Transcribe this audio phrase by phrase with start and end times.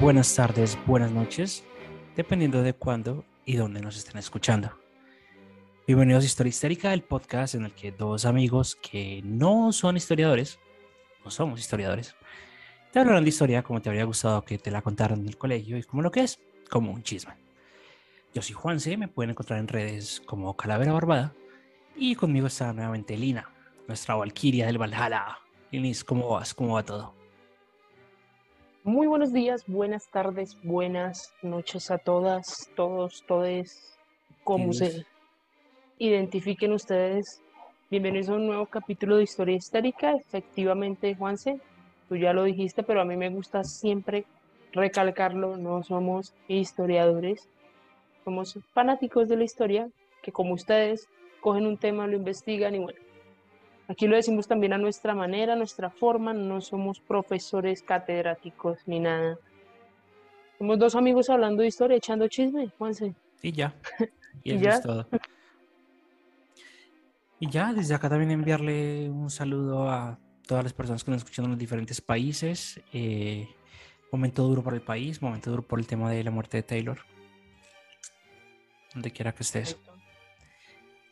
[0.00, 1.62] Buenas tardes, buenas noches,
[2.16, 4.70] dependiendo de cuándo y dónde nos estén escuchando.
[5.86, 10.58] Bienvenidos a Historia Histérica, el podcast en el que dos amigos que no son historiadores,
[11.22, 12.14] no somos historiadores,
[12.90, 15.76] te hablarán de historia como te habría gustado que te la contaran en el colegio
[15.76, 17.34] y como lo que es, como un chisme.
[18.32, 21.34] Yo soy Juanse, me pueden encontrar en redes como Calavera Barbada
[21.94, 23.50] y conmigo está nuevamente Lina,
[23.86, 25.38] nuestra Valquiria del Valhalla.
[25.70, 26.54] Linis, ¿cómo vas?
[26.54, 27.25] ¿Cómo va todo?
[28.86, 33.98] Muy buenos días, buenas tardes, buenas noches a todas, todos, todes,
[34.44, 35.04] como se
[35.98, 37.42] identifiquen ustedes.
[37.90, 40.12] Bienvenidos a un nuevo capítulo de Historia Histérica.
[40.12, 41.58] Efectivamente, Juanse,
[42.08, 44.24] tú ya lo dijiste, pero a mí me gusta siempre
[44.70, 47.48] recalcarlo, no somos historiadores,
[48.24, 49.88] somos fanáticos de la historia,
[50.22, 51.08] que como ustedes
[51.40, 53.00] cogen un tema, lo investigan y bueno,
[53.88, 58.98] Aquí lo decimos también a nuestra manera, a nuestra forma, no somos profesores catedráticos ni
[58.98, 59.38] nada.
[60.58, 63.14] Somos dos amigos hablando de historia, echando chisme, Juanse.
[63.42, 63.74] Y ya.
[64.44, 65.08] Y, eso es todo.
[67.40, 71.46] Y ya, desde acá también enviarle un saludo a todas las personas que nos escuchan
[71.46, 72.80] en los diferentes países.
[72.92, 73.48] Eh,
[74.12, 76.98] momento duro para el país, momento duro por el tema de la muerte de Taylor.
[78.94, 79.78] Donde quiera que estés.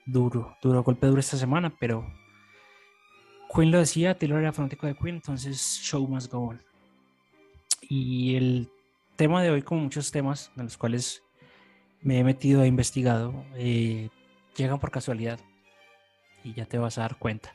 [0.06, 2.06] Duro, duro, golpe duro esta semana, pero
[3.54, 6.62] Queen lo decía, Taylor era fanático de Queen, entonces show must go on.
[7.82, 8.68] Y el
[9.16, 11.22] tema de hoy, como muchos temas en los cuales
[12.00, 14.08] me he metido e investigado, eh,
[14.56, 15.38] llegan por casualidad
[16.42, 17.54] y ya te vas a dar cuenta.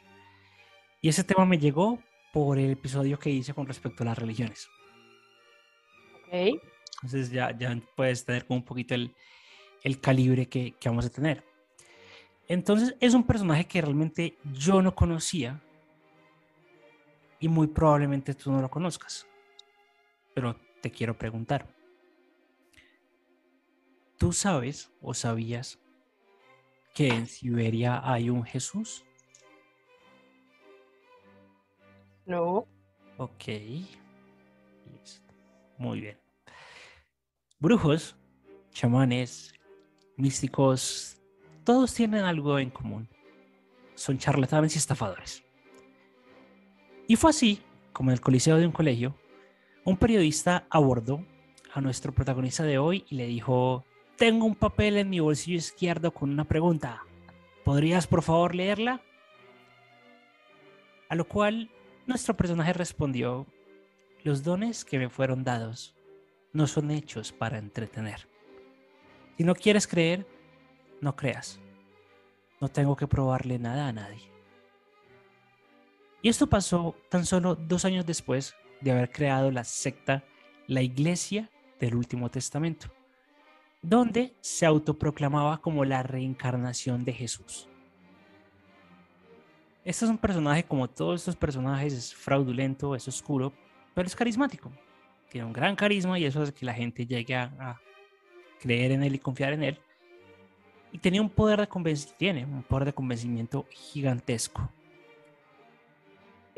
[1.02, 2.00] Y ese tema me llegó
[2.32, 4.70] por el episodio que hice con respecto a las religiones.
[6.16, 6.62] Ok.
[7.02, 9.14] Entonces ya, ya puedes tener como un poquito el,
[9.84, 11.44] el calibre que, que vamos a tener.
[12.48, 15.62] Entonces es un personaje que realmente yo no conocía
[17.40, 19.28] y muy probablemente tú no lo conozcas.
[20.34, 21.68] Pero te quiero preguntar.
[24.18, 25.80] ¿Tú sabes o sabías
[26.94, 29.06] que en Siberia hay un Jesús?
[32.26, 32.68] No.
[33.18, 33.46] Ok.
[35.78, 36.20] Muy bien.
[37.60, 38.18] Brujos,
[38.72, 39.54] chamanes,
[40.18, 41.18] místicos,
[41.64, 43.10] todos tienen algo en común.
[43.96, 45.44] Son charlatanes y estafadores.
[47.10, 47.60] Y fue así,
[47.92, 49.16] como en el coliseo de un colegio,
[49.84, 51.26] un periodista abordó
[51.74, 53.84] a nuestro protagonista de hoy y le dijo,
[54.16, 57.02] tengo un papel en mi bolsillo izquierdo con una pregunta.
[57.66, 59.02] ¿Podrías por favor leerla?
[61.10, 61.72] A lo cual
[62.06, 63.48] nuestro personaje respondió,
[64.24, 65.96] los dones que me fueron dados
[66.54, 68.28] no son hechos para entretener.
[69.36, 70.28] Si no quieres creer,
[71.02, 71.60] no creas.
[72.62, 74.30] No tengo que probarle nada a nadie.
[76.22, 80.24] Y esto pasó tan solo dos años después de haber creado la secta,
[80.68, 81.50] la Iglesia
[81.80, 82.88] del Último Testamento,
[83.82, 87.70] donde se autoproclamaba como la reencarnación de Jesús.
[89.86, 93.54] Este es un personaje como todos estos personajes, es fraudulento, es oscuro,
[93.96, 94.72] pero es carismático.
[95.30, 97.80] Tiene un gran carisma y eso hace que la gente llegue a,
[98.60, 99.80] creer en él y confiar en él.
[100.92, 104.70] Y tenía un poder de convencimiento, tiene un poder de convencimiento gigantesco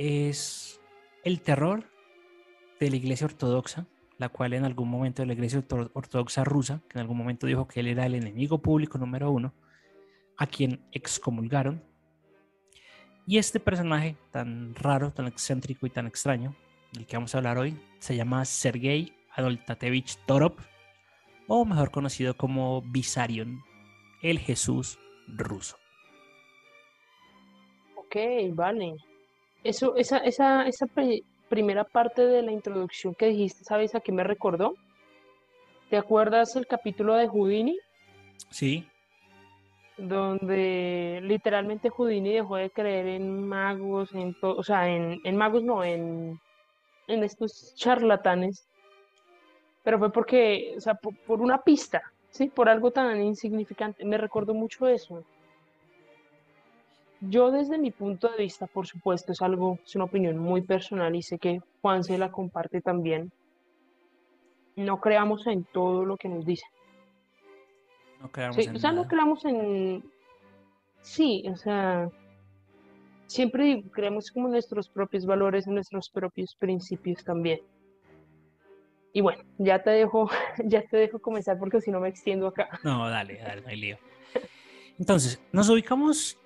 [0.01, 0.81] es
[1.23, 1.85] el terror
[2.79, 3.85] de la iglesia ortodoxa,
[4.17, 5.63] la cual en algún momento de la iglesia
[5.93, 9.53] ortodoxa rusa, que en algún momento dijo que él era el enemigo público número uno,
[10.37, 11.83] a quien excomulgaron.
[13.27, 16.55] Y este personaje tan raro, tan excéntrico y tan extraño,
[16.93, 20.59] del que vamos a hablar hoy, se llama Sergei Adoltatevich Torop,
[21.47, 23.61] o mejor conocido como Visarion,
[24.23, 25.77] el Jesús ruso.
[27.95, 28.15] Ok,
[28.53, 28.95] vale.
[29.63, 30.85] Eso, esa, esa, esa
[31.49, 34.75] primera parte de la introducción que dijiste, ¿sabes a qué me recordó?
[35.89, 37.77] ¿Te acuerdas el capítulo de Houdini?
[38.49, 38.87] Sí.
[39.97, 45.83] Donde literalmente Houdini dejó de creer en magos, en o sea, en, en magos no,
[45.83, 46.39] en,
[47.07, 48.65] en estos charlatanes.
[49.83, 54.05] Pero fue porque, o sea, por, una pista, Sí, por algo tan insignificante.
[54.05, 55.25] Me recuerdo mucho eso.
[57.21, 61.15] Yo desde mi punto de vista, por supuesto, es algo, es una opinión muy personal
[61.15, 63.31] y sé que Juan se la comparte también.
[64.75, 66.69] No creamos en todo lo que nos dicen.
[68.21, 69.07] No creamos Sí, en o sea, no nada.
[69.07, 70.03] creamos en...
[71.01, 72.09] Sí, o sea,
[73.27, 77.59] siempre creemos como nuestros propios valores, nuestros propios principios también.
[79.13, 80.29] Y bueno, ya te dejo,
[80.65, 82.79] ya te dejo comenzar porque si no me extiendo acá.
[82.83, 83.97] No, dale, dale, no hay lío.
[84.97, 86.37] Entonces, nos ubicamos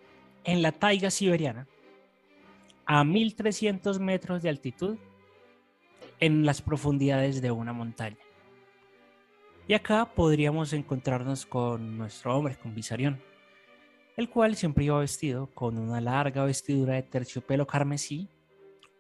[0.46, 1.68] en la taiga siberiana,
[2.86, 4.98] a 1300 metros de altitud,
[6.20, 8.18] en las profundidades de una montaña.
[9.68, 13.20] Y acá podríamos encontrarnos con nuestro hombre, con Visarión,
[14.16, 18.30] el cual siempre iba vestido con una larga vestidura de terciopelo carmesí,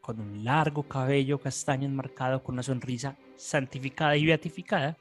[0.01, 4.97] con un largo cabello castaño enmarcado con una sonrisa santificada y beatificada,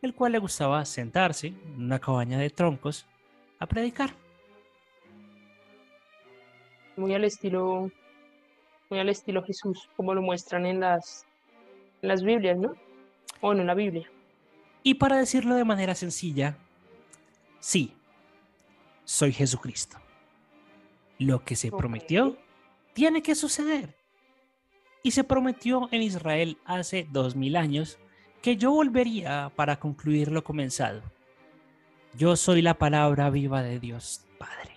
[0.00, 3.06] el cual le gustaba sentarse en una cabaña de troncos
[3.58, 4.21] a predicar.
[6.96, 7.90] Muy al estilo,
[8.90, 11.26] muy al estilo Jesús, como lo muestran en las,
[12.02, 12.74] en las Biblias, ¿no?
[13.40, 14.10] O en la Biblia.
[14.82, 16.56] Y para decirlo de manera sencilla,
[17.60, 17.94] sí,
[19.04, 19.98] soy Jesucristo.
[21.18, 22.36] Lo que se prometió
[22.92, 23.96] tiene que suceder.
[25.04, 27.98] Y se prometió en Israel hace dos mil años
[28.40, 31.02] que yo volvería para concluir lo comenzado.
[32.14, 34.71] Yo soy la palabra viva de Dios Padre.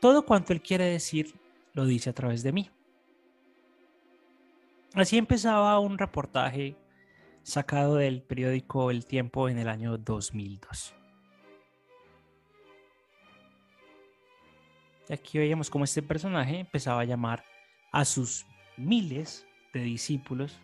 [0.00, 1.34] Todo cuanto Él quiere decir
[1.72, 2.70] lo dice a través de mí.
[4.94, 6.74] Así empezaba un reportaje
[7.42, 10.94] sacado del periódico El Tiempo en el año 2002.
[15.08, 17.44] Y aquí veíamos cómo este personaje empezaba a llamar
[17.92, 18.46] a sus
[18.76, 20.58] miles de discípulos,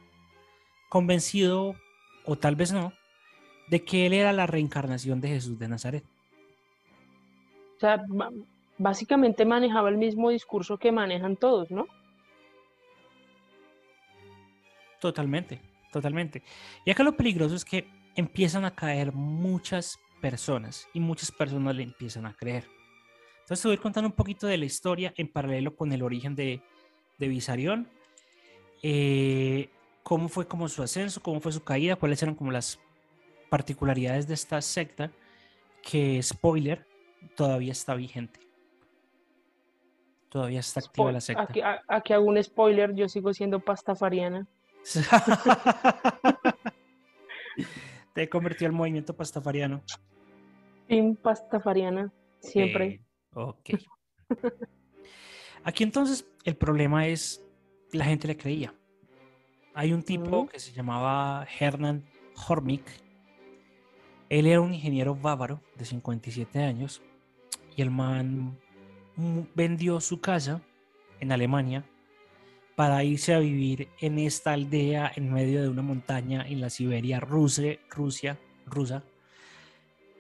[0.89, 1.77] convencido,
[2.25, 2.93] o tal vez no,
[3.69, 6.05] de que él era la reencarnación de Jesús de Nazaret.
[7.77, 8.03] O sea,
[8.83, 11.87] básicamente manejaba el mismo discurso que manejan todos, ¿no?
[15.01, 15.61] Totalmente,
[15.93, 16.43] totalmente.
[16.85, 17.87] Y acá lo peligroso es que
[18.17, 22.69] empiezan a caer muchas personas y muchas personas le empiezan a creer.
[23.41, 26.03] Entonces te voy a ir contando un poquito de la historia en paralelo con el
[26.03, 26.61] origen de,
[27.19, 27.89] de Visarión,
[28.83, 29.69] eh,
[30.03, 32.81] cómo fue como su ascenso, cómo fue su caída, cuáles eran como las
[33.49, 35.13] particularidades de esta secta,
[35.83, 36.87] que spoiler,
[37.37, 38.52] todavía está vigente.
[40.33, 41.43] Todavía está activa Spo- la secta.
[41.43, 44.47] Aquí, aquí hago un spoiler, yo sigo siendo pastafariana.
[48.15, 49.83] Te convirtió al movimiento pastafariano.
[50.89, 52.87] Team pastafariana, siempre.
[52.87, 53.03] Eh,
[53.35, 53.71] ok.
[55.65, 57.45] Aquí entonces el problema es
[57.93, 58.75] la gente le creía.
[59.75, 62.07] Hay un tipo que se llamaba Hernán
[62.49, 62.85] Hormik.
[64.31, 67.03] Él era un ingeniero bávaro de 57 años
[67.77, 68.59] y el man
[69.55, 70.61] vendió su casa
[71.21, 71.85] en Alemania
[72.75, 77.21] para irse a vivir en esta aldea en medio de una montaña en la Siberia
[77.21, 79.05] Rusia, Rusia, rusa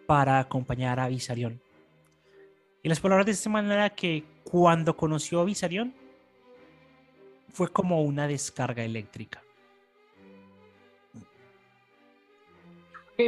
[0.07, 1.61] para acompañar a Visarión.
[2.83, 5.95] Y las palabras de este man era que cuando conoció a Visarión
[7.53, 9.43] fue como una descarga eléctrica.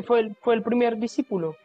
[0.06, 1.56] Fue, el, fue el primer discípulo,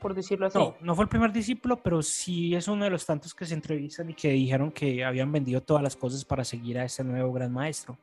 [0.00, 0.58] por decirlo así.
[0.58, 3.54] No, no fue el primer discípulo, pero sí es uno de los tantos que se
[3.54, 7.32] entrevistan y que dijeron que habían vendido todas las cosas para seguir a este nuevo
[7.32, 7.98] gran maestro.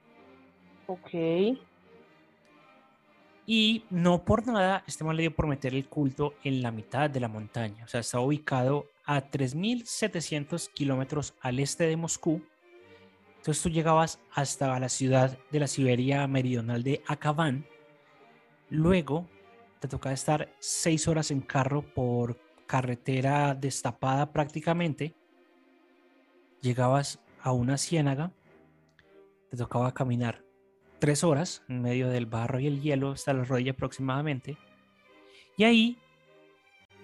[0.88, 1.14] Ok.
[3.48, 7.10] Y no por nada, este man le dio por meter el culto en la mitad
[7.10, 7.86] de la montaña.
[7.86, 12.42] O sea, está ubicado a 3.700 kilómetros al este de Moscú.
[13.38, 17.66] Entonces tú llegabas hasta la ciudad de la Siberia meridional de Akavan.
[18.72, 19.28] Luego
[19.86, 25.14] te tocaba estar seis horas en carro por carretera destapada prácticamente.
[26.60, 28.32] Llegabas a una ciénaga.
[29.52, 30.44] Te tocaba caminar
[30.98, 34.58] tres horas en medio del barro y el hielo hasta la rodilla aproximadamente.
[35.56, 36.00] Y ahí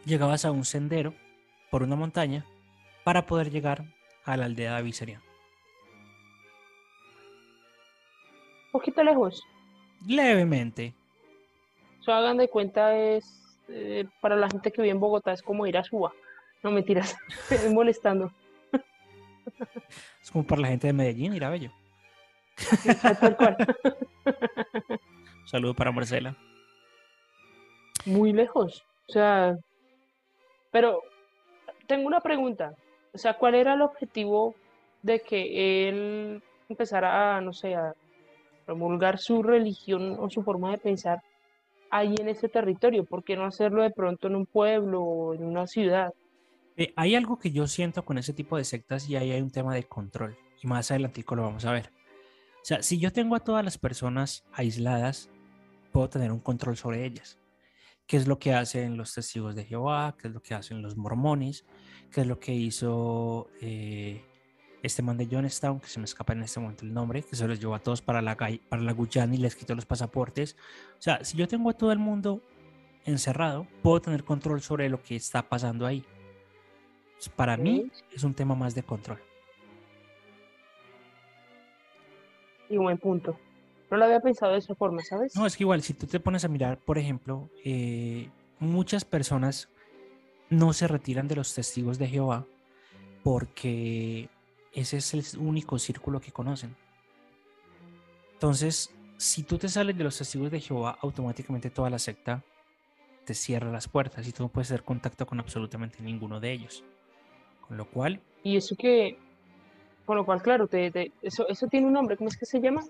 [0.05, 1.13] llegabas a un sendero
[1.69, 2.47] por una montaña
[3.03, 3.85] para poder llegar
[4.25, 5.21] a la aldea de Viserion.
[8.65, 9.43] Un poquito lejos.
[10.07, 10.95] Levemente.
[12.01, 15.43] O sea, hagan de cuenta, es eh, para la gente que vive en Bogotá, es
[15.43, 16.11] como ir a Suba.
[16.63, 17.15] No mentiras,
[17.71, 18.31] molestando.
[20.21, 21.71] Es como para la gente de Medellín, ir a Bello.
[23.19, 23.57] Tal cual.
[24.25, 26.35] Un saludo para Marcela.
[28.05, 28.83] Muy lejos.
[29.07, 29.55] O sea,
[30.71, 31.01] pero
[31.85, 32.73] tengo una pregunta.
[33.13, 34.55] O sea, ¿cuál era el objetivo
[35.03, 37.93] de que él empezara a, no sé, a
[38.65, 41.21] promulgar su religión o su forma de pensar
[41.91, 43.05] ahí en ese territorio?
[43.05, 46.13] ¿Por qué no hacerlo de pronto en un pueblo o en una ciudad?
[46.77, 49.51] Eh, hay algo que yo siento con ese tipo de sectas y ahí hay un
[49.51, 50.37] tema de control.
[50.63, 51.91] Y más adelante lo vamos a ver.
[52.55, 55.29] O sea, si yo tengo a todas las personas aisladas,
[55.91, 57.37] puedo tener un control sobre ellas.
[58.05, 60.15] ¿Qué es lo que hacen los testigos de Jehová?
[60.19, 61.65] ¿Qué es lo que hacen los mormones?
[62.11, 64.23] ¿Qué es lo que hizo eh,
[64.83, 67.47] este man de Johnstown, que se me escapa en este momento el nombre, que se
[67.47, 70.55] los llevó a todos para la, para la Guyana y les quitó los pasaportes?
[70.97, 72.41] O sea, si yo tengo a todo el mundo
[73.05, 76.03] encerrado, puedo tener control sobre lo que está pasando ahí.
[77.35, 79.19] para mí es un tema más de control.
[82.69, 83.37] Y buen punto.
[83.89, 85.35] No lo había pensado de esa forma, ¿sabes?
[85.35, 89.67] No, es que igual, si tú te pones a mirar, por ejemplo, eh, muchas personas
[90.49, 92.45] no se retiran de los testigos de Jehová
[93.23, 94.29] porque
[94.73, 96.75] ese es el único círculo que conocen.
[98.33, 102.43] Entonces, si tú te sales de los testigos de Jehová, automáticamente toda la secta
[103.25, 106.83] te cierra las puertas y tú no puedes hacer contacto con absolutamente ninguno de ellos.
[107.67, 108.19] Con lo cual...
[108.43, 109.17] Y eso que,
[110.05, 112.83] con lo cual, claro, te, eso, eso tiene un nombre, ¿cómo es que se llama?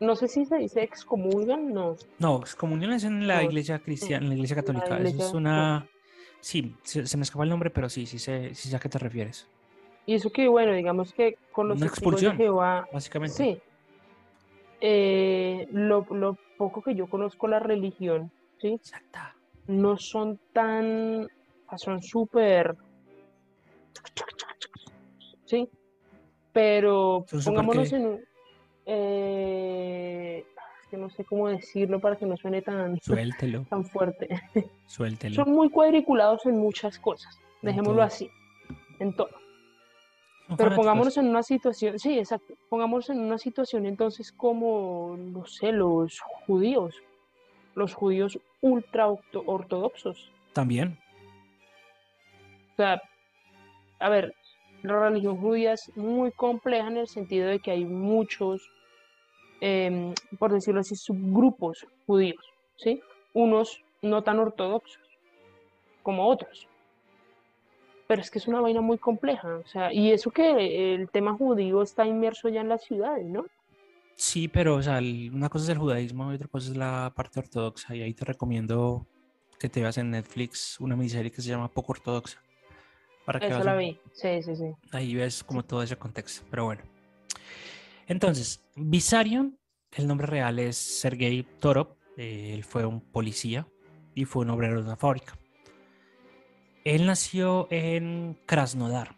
[0.00, 1.96] no sé si se dice excomunión, no.
[2.18, 4.98] No, excomunión es en la iglesia cristiana, en la iglesia católica.
[4.98, 5.86] es una.
[6.40, 8.98] Sí, se, me escapa el nombre, pero sí, sí sé, sí sé a qué te
[8.98, 9.46] refieres.
[10.08, 12.88] Y eso que, bueno, digamos que con los una expulsión, de Jehová.
[12.90, 13.36] Básicamente.
[13.36, 13.60] Sí.
[14.80, 16.06] Eh, lo,
[16.56, 18.68] poco que yo conozco la religión, ¿sí?
[18.68, 19.18] Exacto.
[19.66, 21.28] No son tan.
[21.76, 22.74] Son súper.
[25.44, 25.68] ¿Sí?
[26.54, 28.24] Pero pongámonos en
[28.86, 30.46] eh,
[30.90, 34.26] que no sé cómo decirlo para que no suene tan, tan fuerte.
[34.86, 35.34] Suéltelo.
[35.34, 38.30] Son muy cuadriculados en muchas cosas, dejémoslo así,
[39.00, 39.47] en todo.
[40.56, 45.72] Pero pongámonos en una situación, sí, exacto, pongámonos en una situación entonces como, no sé,
[45.72, 46.94] los judíos,
[47.74, 50.30] los judíos ultra ortodoxos.
[50.54, 50.98] También.
[52.72, 53.02] O sea,
[54.00, 54.34] a ver,
[54.82, 58.70] la religión judía es muy compleja en el sentido de que hay muchos
[59.60, 62.44] Em, por decirlo así, subgrupos judíos,
[62.76, 63.00] ¿sí?
[63.32, 65.00] Unos no tan ortodoxos
[66.02, 66.68] como otros.
[68.08, 71.34] Pero es que es una vaina muy compleja, o sea, y eso que el tema
[71.34, 73.46] judío está inmerso ya en las ciudades, ¿no?
[74.16, 77.38] Sí, pero, o sea, una cosa es el judaísmo y otra cosa es la parte
[77.38, 79.06] ortodoxa, y ahí te recomiendo
[79.58, 82.42] que te veas en Netflix una miniserie que se llama Poco Ortodoxa.
[83.26, 84.72] Para que Eso la vi, sí, sí, sí.
[84.90, 86.82] Ahí ves como todo ese contexto, pero bueno.
[88.06, 89.58] Entonces, Visarion,
[89.92, 93.68] el nombre real es Sergei Torov, eh, él fue un policía
[94.14, 95.38] y fue un obrero de una fábrica.
[96.84, 99.14] Él nació en Krasnodar,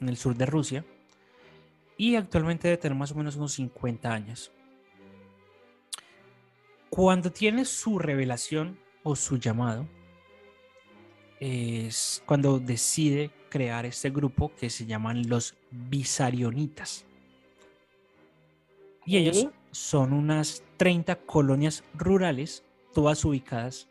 [0.00, 0.84] en el sur de Rusia,
[1.96, 4.52] y actualmente debe tener más o menos unos 50 años.
[6.88, 9.86] Cuando tiene su revelación o su llamado,
[11.40, 17.04] es cuando decide crear este grupo que se llaman los Visarionitas.
[19.04, 22.64] Y ellos son unas 30 colonias rurales,
[22.94, 23.89] todas ubicadas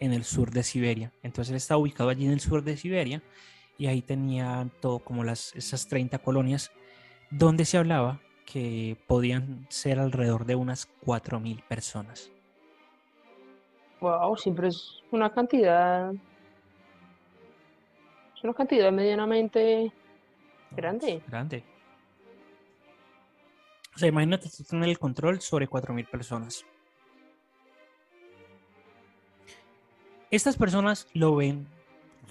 [0.00, 1.12] en el sur de Siberia.
[1.22, 3.22] Entonces él está ubicado allí en el sur de Siberia
[3.76, 6.70] y ahí tenían todo como las, esas 30 colonias
[7.30, 12.30] donde se hablaba que podían ser alrededor de unas 4.000 personas.
[14.00, 16.12] Wow, siempre es una cantidad.
[18.34, 19.92] Es una cantidad medianamente
[20.70, 21.22] grande.
[21.26, 21.64] Grande.
[23.94, 26.64] O sea, imagínate tú tener el control sobre 4.000 personas.
[30.30, 31.66] Estas personas lo ven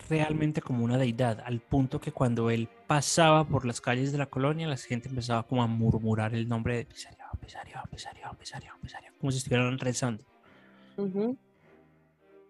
[0.08, 4.27] realmente como una deidad, al punto que cuando él pasaba por las calles de la
[4.27, 9.12] colonia, la gente empezaba como a murmurar el nombre de Pisario, Pisario, Pisario, Pisario, Pisario,
[9.20, 10.24] como si estuvieran rezando.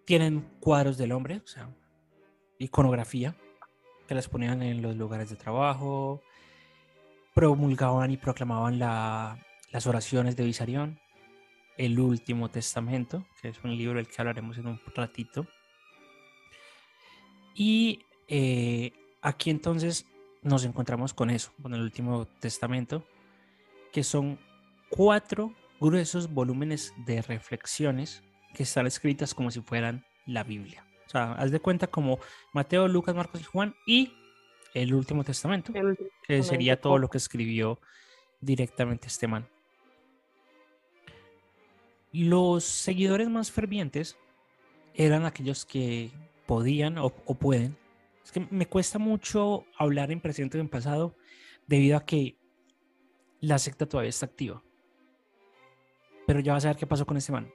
[0.03, 1.69] Tienen cuadros del hombre, o sea,
[2.59, 3.35] iconografía,
[4.05, 6.21] que las ponían en los lugares de trabajo,
[7.33, 10.99] promulgaban y proclamaban las oraciones de Visarión,
[11.77, 15.45] el último testamento, que es un libro del que hablaremos en un ratito.
[17.55, 18.91] Y eh,
[19.21, 20.05] aquí entonces
[20.41, 23.05] nos encontramos con eso, con el último testamento,
[23.91, 24.39] que son
[24.89, 30.85] cuatro gruesos volúmenes de reflexiones que están escritas como si fueran la Biblia.
[31.05, 32.19] O sea, haz de cuenta como
[32.53, 34.13] Mateo, Lucas, Marcos y Juan y
[34.73, 35.71] el Último Testamento,
[36.23, 37.79] que sería todo lo que escribió
[38.41, 39.47] directamente este man.
[42.11, 44.17] Los seguidores más fervientes
[44.93, 46.11] eran aquellos que
[46.45, 47.77] podían o, pueden.
[48.23, 51.15] Es que me cuesta mucho hablar en presente o en pasado
[51.67, 52.37] debido a que
[53.39, 54.63] la secta todavía está activa.
[56.25, 57.51] Pero ya vas a ver qué pasó con este man.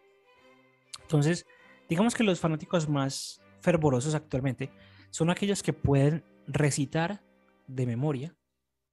[1.01, 1.45] Entonces,
[1.89, 4.71] digamos que los fanáticos más fervorosos actualmente
[5.11, 7.23] son aquellos que pueden recitar
[7.67, 8.35] de memoria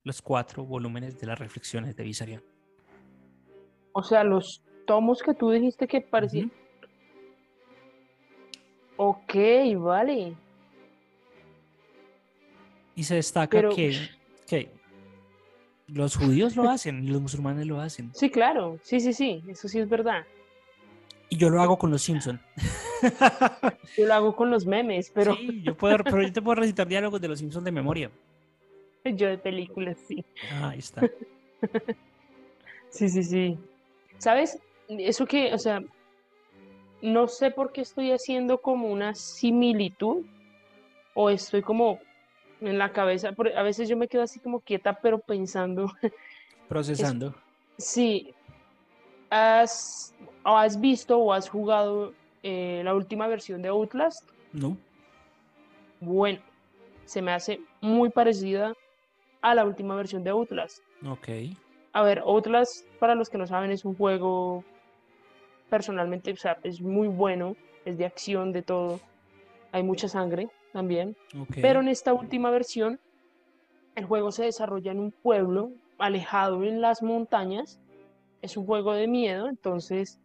[0.03, 2.43] los cuatro volúmenes de las reflexiones de Visarion.
[3.93, 6.51] O sea, los tomos que tú dijiste que parecían.
[8.97, 9.35] Ok,
[9.77, 10.33] vale.
[12.95, 14.09] Y se destaca que,
[14.47, 14.71] que
[15.85, 18.09] los judíos lo hacen y los musulmanes lo hacen.
[18.15, 20.25] Sí, claro, sí, sí, sí, eso sí es verdad.
[21.29, 22.41] Y yo lo hago con los Simpsons.
[23.95, 25.35] yo lo hago con los memes, pero.
[25.35, 28.09] Sí, yo, puedo, pero yo te puedo recitar diálogos de los Simpsons de memoria.
[29.05, 30.25] Yo de películas, sí.
[30.51, 31.01] Ah, ahí está.
[32.89, 33.57] sí, sí, sí.
[34.17, 34.59] ¿Sabes?
[34.89, 35.81] Eso que, o sea,
[37.01, 40.25] no sé por qué estoy haciendo como una similitud
[41.13, 41.99] o estoy como
[42.61, 45.91] en la cabeza, a veces yo me quedo así como quieta, pero pensando.
[46.67, 47.35] Procesando.
[47.77, 48.33] sí.
[49.31, 54.27] ¿Has, ¿Has visto o has jugado eh, la última versión de Outlast?
[54.53, 54.75] No.
[55.99, 56.39] Bueno,
[57.05, 58.73] se me hace muy parecida
[59.41, 60.79] a la última versión de Outlast.
[61.07, 61.27] Ok.
[61.93, 64.63] A ver, Outlast, para los que no saben, es un juego
[65.69, 68.99] personalmente, o sea, es muy bueno, es de acción, de todo.
[69.71, 71.15] Hay mucha sangre también.
[71.61, 72.99] Pero en esta última versión,
[73.95, 77.79] el juego se desarrolla en un pueblo alejado en las montañas.
[78.41, 80.19] Es un juego de miedo, entonces,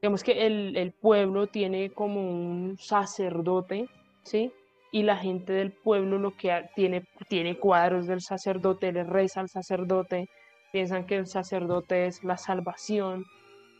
[0.00, 3.88] digamos que el, el pueblo tiene como un sacerdote,
[4.24, 4.52] ¿sí?
[4.92, 9.48] y la gente del pueblo lo que tiene, tiene cuadros del sacerdote, le reza al
[9.48, 10.28] sacerdote,
[10.70, 13.24] piensan que el sacerdote es la salvación.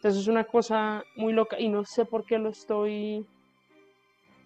[0.02, 3.24] Entonces es una cosa muy loca y no sé por qué lo estoy...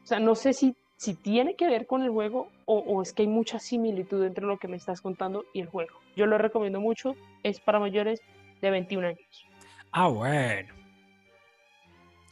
[0.04, 3.14] O sea, no sé si, si tiene que ver con el juego o, o es
[3.14, 5.98] que hay mucha similitud entre lo que me estás contando y el juego.
[6.14, 8.20] Yo lo recomiendo mucho, es para mayores
[8.60, 9.46] de 21 años.
[9.92, 10.74] Ah, bueno.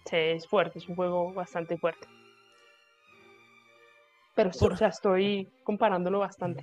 [0.04, 2.06] Sí, es fuerte, es un juego bastante fuerte.
[4.34, 6.62] Pero o sea, estoy comparándolo bastante.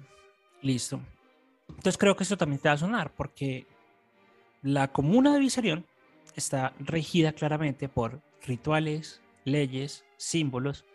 [0.62, 1.00] Listo.
[1.70, 3.66] Entonces creo que eso también te va a sonar, porque
[4.62, 5.88] la comuna de Viserión
[6.36, 10.86] está regida claramente por rituales, leyes, símbolos,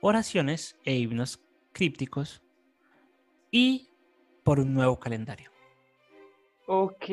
[0.00, 1.40] oraciones e himnos
[1.72, 2.42] crípticos
[3.50, 3.88] y
[4.42, 5.50] por un nuevo calendario.
[6.66, 7.08] Ok.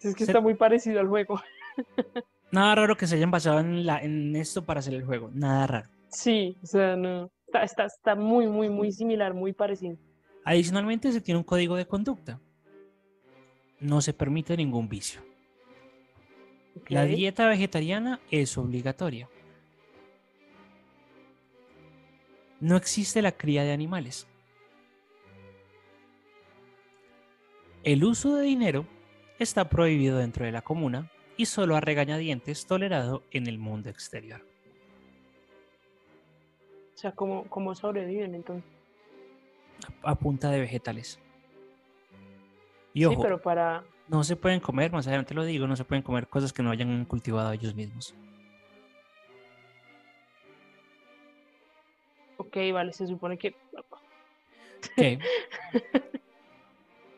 [0.00, 1.40] Es que está muy parecido al juego.
[2.50, 5.30] Nada raro que se hayan basado en, la, en esto para hacer el juego.
[5.32, 5.88] Nada raro.
[6.08, 7.30] Sí, o sea, no
[7.62, 9.96] está, está, muy, muy, muy similar, muy parecido.
[10.44, 12.40] Adicionalmente se tiene un código de conducta.
[13.80, 15.20] No se permite ningún vicio.
[16.88, 19.28] La dieta vegetariana es obligatoria.
[22.60, 24.26] No existe la cría de animales.
[27.82, 28.86] El uso de dinero
[29.38, 34.40] está prohibido dentro de la comuna y solo a regañadientes tolerado en el mundo exterior.
[36.94, 38.70] O sea, ¿cómo, cómo sobreviven entonces?
[40.02, 41.18] A, punta de vegetales.
[42.94, 43.84] Y ojo, sí, pero para...
[44.08, 46.70] No se pueden comer, más adelante lo digo, no se pueden comer cosas que no
[46.70, 48.14] hayan cultivado ellos mismos.
[52.36, 53.54] Ok, vale, se supone que...
[54.96, 55.18] ¿Qué?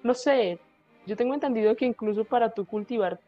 [0.03, 0.59] no sé,
[1.07, 3.19] yo tengo entendido que incluso para tú cultivar,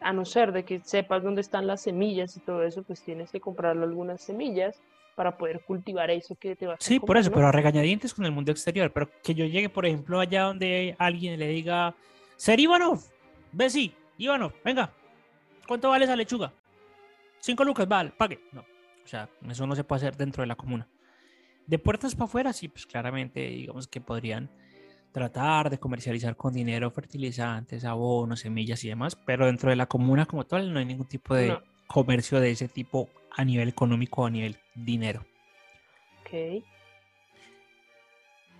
[0.00, 3.30] a no ser de que sepas dónde están las semillas y todo eso, pues tienes
[3.30, 4.78] que comprarle algunas semillas
[5.14, 8.24] para poder cultivar eso que te va a Sí, por eso, pero a regañadientes con
[8.24, 8.90] el mundo exterior.
[8.92, 11.94] Pero que yo llegue, por ejemplo, allá donde alguien le diga,
[12.44, 13.00] Ser Ivanov,
[13.52, 14.92] ve sí, Ivanov, venga,
[15.66, 16.52] ¿cuánto vale esa lechuga?
[17.40, 18.38] Cinco lucas, vale, pague.
[18.52, 20.86] No, o sea, eso no se puede hacer dentro de la comuna.
[21.66, 24.50] De puertas para afuera, sí, pues claramente, digamos que podrían
[25.10, 30.26] tratar de comercializar con dinero fertilizantes, abonos, semillas y demás, pero dentro de la comuna
[30.26, 34.26] como tal no hay ningún tipo de comercio de ese tipo a nivel económico o
[34.26, 35.24] a nivel dinero.
[36.20, 36.62] Ok.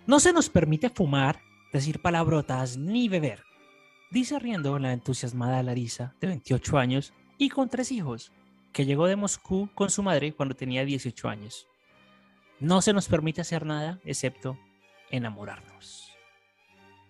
[0.07, 1.38] No se nos permite fumar,
[1.70, 3.42] decir palabrotas ni beber.
[4.14, 8.31] Dice riendo la entusiasmada Larisa, de 28 años y con tres hijos,
[8.72, 11.66] que llegó de Moscú con su madre cuando tenía 18 años.
[12.61, 14.57] No se nos permite hacer nada excepto
[15.11, 16.16] enamorarnos.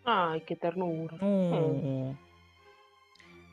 [0.03, 1.19] Ay, qué ternura.
[1.21, 2.17] O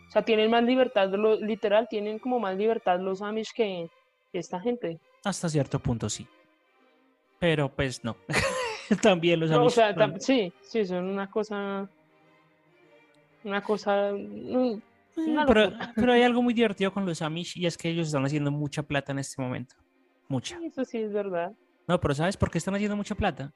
[0.08, 1.12] sea, tienen más libertad,
[1.42, 3.90] literal, tienen como más libertad los Amish que,
[4.32, 4.98] esta gente.
[5.26, 6.26] Hasta cierto punto sí.
[7.38, 8.16] Pero pues no.
[9.02, 11.90] También los no, O sea, sí, sí, son una cosa.
[13.44, 14.12] Una cosa.
[14.14, 14.82] Mm,
[15.48, 18.52] pero, pero, hay algo muy divertido con los Amish y es que ellos están haciendo
[18.52, 19.76] mucha plata en este momento.
[20.28, 20.58] Mucha.
[20.64, 21.52] Eso sí es verdad.
[21.88, 23.52] No, pero ¿sabes por qué están haciendo mucha plata?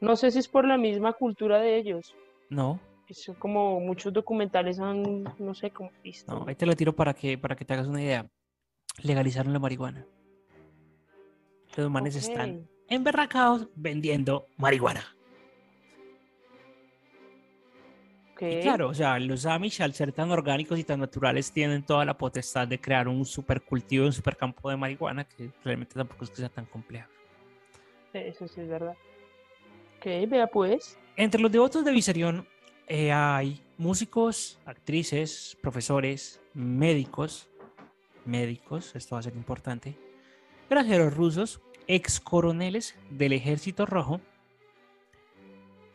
[0.00, 2.16] No sé si es por la misma cultura de ellos.
[2.48, 2.80] No.
[3.06, 6.32] Es como muchos documentales han, no sé, cómo visto.
[6.32, 8.26] No, ahí te lo tiro para que, para que te hagas una idea
[9.02, 10.06] legalizaron la marihuana.
[11.76, 12.22] Los manes Ok.
[12.22, 15.16] están emberracados vendiendo marihuana.
[18.40, 22.04] Y claro, o sea, los Amish, al ser tan orgánicos y tan naturales, tienen toda
[22.04, 26.36] la potestad de crear un supercultivo, un supercampo de marihuana, que realmente tampoco es que
[26.36, 27.08] sea tan complejo.
[28.12, 28.96] Eso sí es verdad.
[29.98, 30.98] Ok, vea pues.
[31.16, 32.46] Entre los devotos de Visarión
[32.86, 37.48] eh, hay músicos, actrices, profesores, médicos,
[38.24, 39.96] médicos, esto va a ser importante,
[40.68, 44.20] granjeros rusos, ex coroneles del Ejército Rojo,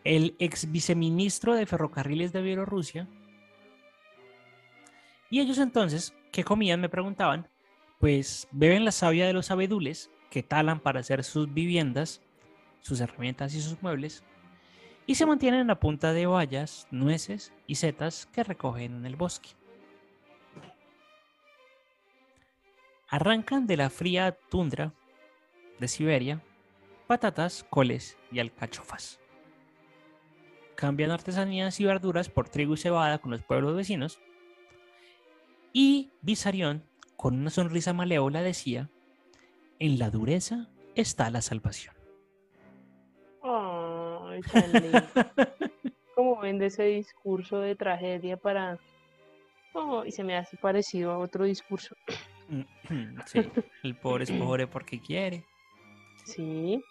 [0.06, 3.10] el ex viceministro de Ferrocarriles de Bielorrusia.
[5.30, 6.80] Y ellos entonces, ¿qué comían?
[6.80, 7.50] Me preguntaban.
[8.00, 12.22] Pues beben la savia de los abedules que talan para hacer sus viviendas,
[12.82, 14.24] sus herramientas y sus muebles,
[15.08, 19.50] y se mantienen a punta de bayas, nueces y setas que recogen en el bosque.
[23.08, 24.94] Arrancan de la fría tundra
[25.80, 26.42] de Siberia
[27.08, 29.20] patatas, coles y alcachofas.
[30.76, 34.20] Cambian artesanías y verduras por trigo y cebada con los pueblos vecinos.
[35.74, 36.84] Y Visarión,
[37.16, 38.90] con una sonrisa malévola, decía,
[39.80, 41.96] en la dureza está la salvación.
[43.44, 44.42] Ay,
[44.74, 45.02] lindo.
[46.16, 48.80] ¿Cómo vende ese discurso de tragedia para...
[49.74, 51.96] Oh, y se me hace parecido a otro discurso.
[53.26, 53.40] sí,
[53.84, 55.44] el pobre es pobre porque quiere.
[56.24, 56.82] Sí.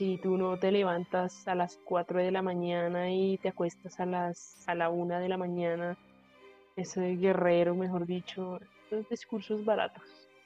[0.00, 4.06] Si tú no te levantas a las 4 de la mañana y te acuestas a
[4.06, 5.98] las a la 1 de la mañana,
[6.74, 10.02] ese guerrero, mejor dicho, esos discursos baratos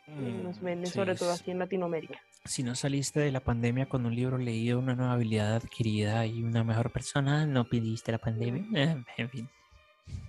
[0.07, 0.13] que
[0.43, 2.19] nos venden, Mm, Sí, sobre todo aquí en Latinoamérica.
[2.45, 6.43] Si no saliste de la pandemia con un libro leído, una nueva habilidad adquirida y
[6.43, 8.65] una mejor persona, no pidiste la pandemia.
[8.75, 9.49] Eh, En fin.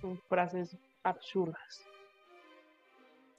[0.02, 1.82] Son frases absurdas.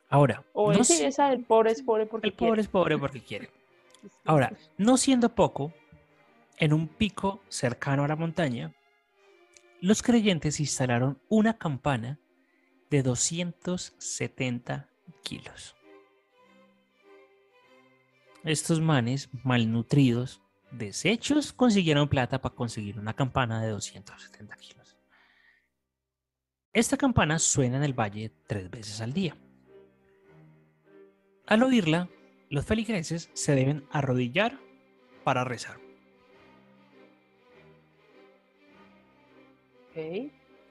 [0.10, 2.62] Ahora, O no ese- si- esa del pobre es pobre porque el pobre quiere.
[2.62, 3.50] es pobre porque quiere.
[4.26, 5.74] Ahora, no siendo poco,
[6.58, 8.74] en un pico cercano a la montaña,
[9.82, 12.20] los creyentes instalaron una campana
[12.90, 14.90] de 270
[15.24, 15.76] kilos.
[18.44, 20.42] Estos manes malnutridos,
[20.72, 24.98] deshechos, consiguieron plata para conseguir una campana de 270 kilos.
[26.74, 29.36] Esta campana suena en el valle tres veces al día.
[31.46, 32.10] Al oírla,
[32.50, 34.58] los feligreses se deben arrodillar
[35.24, 35.78] para rezar.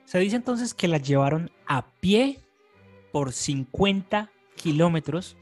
[0.05, 2.39] Se dice entonces que la llevaron a pie
[3.11, 5.37] por 50 kilómetros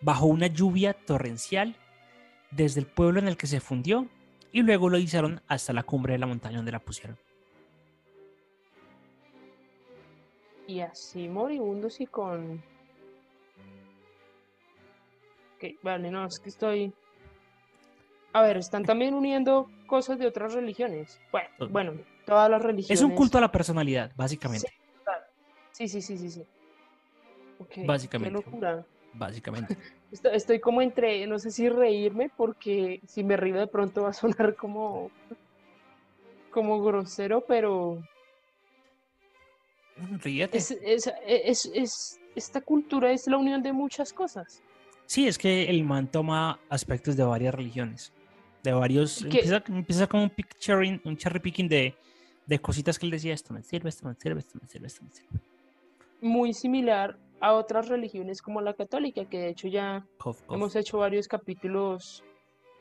[0.00, 1.76] bajo una lluvia torrencial
[2.50, 4.08] desde el pueblo en el que se fundió
[4.50, 7.16] y luego lo hicieron hasta la cumbre de la montaña donde la pusieron.
[10.66, 12.62] Y así moribundos y con...
[15.62, 16.92] Ok, vale, no, es que estoy...
[18.32, 21.20] A ver, están también uniendo cosas de otras religiones.
[21.70, 21.92] Bueno,
[22.24, 22.98] todas las religiones.
[22.98, 24.68] Es un culto a la personalidad, básicamente.
[25.72, 26.42] Sí, sí, sí, sí, sí.
[27.86, 28.38] Básicamente.
[28.38, 28.84] Qué locura.
[29.12, 29.76] Básicamente.
[30.10, 34.08] Esto- Estoy como entre, no sé si reírme, porque si me río de pronto va
[34.10, 35.10] a sonar como,
[36.50, 38.02] como grosero, pero
[40.22, 40.56] Ríete.
[40.58, 44.62] es, es, es, es- esta cultura es la unión de muchas cosas.
[45.12, 48.14] Sí, es que el man toma aspectos de varias religiones.
[48.62, 49.20] De varios.
[49.20, 51.94] Empieza, empieza como un, cherry- un cherry picking de,
[52.46, 55.04] de cositas que él decía: esto me sirve, esto me sirve, esto me sirve, esto
[55.04, 55.40] me sirve.
[56.22, 60.56] Muy similar a otras religiones como la católica, que de hecho ya Cof, cof.
[60.56, 62.24] hemos hecho varios capítulos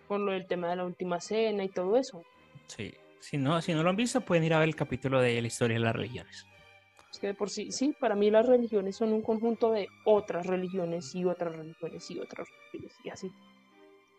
[0.08, 2.24] con lo del tema de la última cena y todo eso.
[2.68, 2.94] Sí.
[3.20, 5.48] Si no, si no lo han visto, pueden ir a ver el capítulo de la
[5.48, 6.48] historia de las religiones.
[7.12, 10.46] Es que de por sí, sí, para mí las religiones son un conjunto de otras
[10.46, 13.32] religiones y otras religiones y otras religiones y así,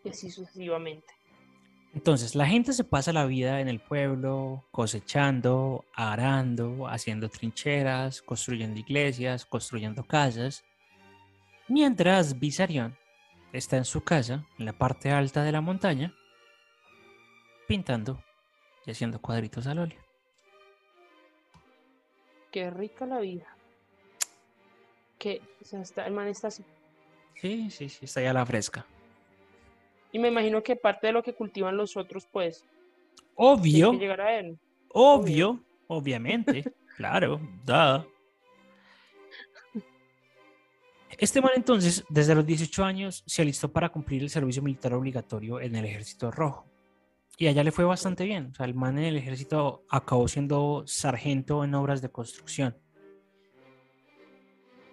[0.03, 1.13] y así sucesivamente.
[1.95, 8.79] Entonces, la gente se pasa la vida en el pueblo cosechando, arando, haciendo trincheras, construyendo
[8.79, 10.63] iglesias, construyendo casas,
[11.67, 12.97] mientras Visarión
[13.53, 16.13] está en su casa, en la parte alta de la montaña,
[17.67, 18.23] pintando
[18.85, 20.02] y haciendo cuadritos al óleo.
[22.53, 23.47] Qué rica la vida.
[25.17, 26.63] Que o sea, está, el man está así.
[27.33, 28.85] Sí, sí, sí, está ya a la fresca.
[30.11, 32.63] Y me imagino que parte de lo que cultivan los otros, pues,
[33.33, 34.59] Obvio, que llegar a él.
[34.89, 36.63] obvio, obviamente,
[36.95, 38.05] claro, da.
[41.17, 45.59] Este man entonces, desde los 18 años, se alistó para cumplir el servicio militar obligatorio
[45.59, 46.67] en el Ejército Rojo.
[47.37, 48.49] Y allá le fue bastante bien.
[48.51, 52.77] O sea, el man en el ejército acabó siendo sargento en obras de construcción.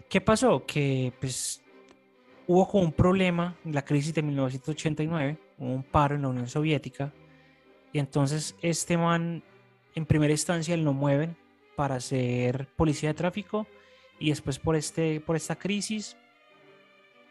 [0.09, 0.67] ¿Qué pasó?
[0.67, 1.63] Que pues
[2.49, 7.13] hubo un problema en la crisis de 1989, hubo un paro en la Unión Soviética,
[7.93, 9.45] y entonces este man,
[9.95, 11.37] en primera instancia, lo mueven
[11.77, 13.69] para ser policía de tráfico,
[14.19, 16.17] y después por, este, por esta crisis,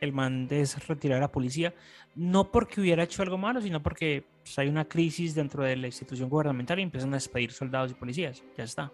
[0.02, 1.74] el man es retirado de la policía,
[2.16, 5.88] no porque hubiera hecho algo malo, sino porque pues, hay una crisis dentro de la
[5.88, 8.92] institución gubernamental y empiezan a despedir soldados y policías, ya está.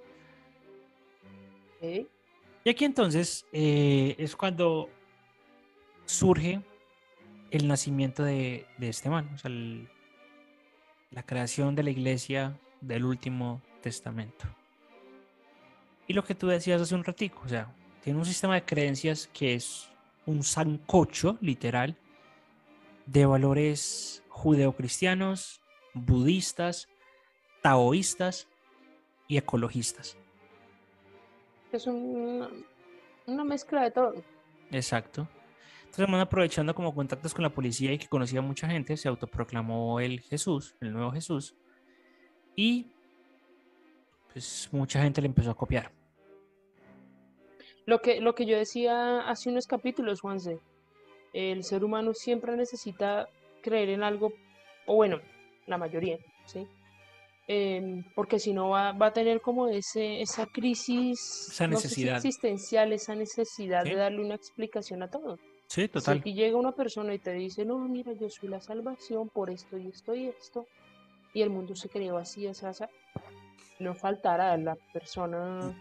[1.81, 4.89] Y aquí entonces eh, es cuando
[6.05, 6.61] surge
[7.51, 9.51] el nacimiento de, este man, o sea,
[11.11, 14.45] la creación de la iglesia del último testamento.
[16.07, 19.29] Y lo que tú decías hace un ratico, o sea, tiene un sistema de creencias
[19.33, 19.89] que es
[20.25, 21.97] un sancocho, literal,
[23.05, 25.61] de valores judeocristianos,
[25.93, 26.87] budistas,
[27.61, 28.47] taoístas
[29.27, 30.17] y ecologistas.
[31.71, 32.49] Es una,
[33.27, 34.15] una mezcla de todo.
[34.71, 35.27] Exacto.
[35.95, 39.07] Entonces, man, aprovechando como contactos con la policía y que conocía a mucha gente, se
[39.07, 41.55] autoproclamó el Jesús, el nuevo Jesús.
[42.55, 42.91] Y
[44.33, 45.91] pues mucha gente le empezó a copiar.
[47.85, 50.59] Lo que, lo que yo decía hace unos capítulos, Juanse,
[51.33, 53.27] el ser humano siempre necesita
[53.61, 54.33] creer en algo,
[54.85, 55.19] o bueno,
[55.67, 56.67] la mayoría, ¿sí?
[57.47, 62.15] Em, porque si no va, va, a tener como ese, esa crisis esa necesidad.
[62.15, 65.37] existencial, esa necesidad de darle una explicación a todo.
[65.67, 66.23] Sí, total.
[66.23, 69.77] Si llega una persona y te dice, no, mira, yo soy la salvación por esto
[69.77, 70.65] y esto y esto,
[71.33, 72.89] y el mundo se creó así, esa, esa,
[73.79, 75.75] no faltará a la persona,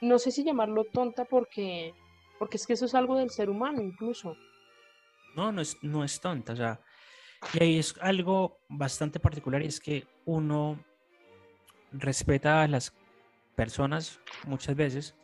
[0.00, 1.94] no sé si llamarlo tonta porque,
[2.38, 4.36] porque es que eso es algo del ser humano incluso.
[5.34, 6.80] No, no es, no es tonta, o sea,
[7.52, 10.78] y ahí es algo bastante particular y es que uno
[11.92, 12.94] respeta a las
[13.54, 15.14] personas muchas veces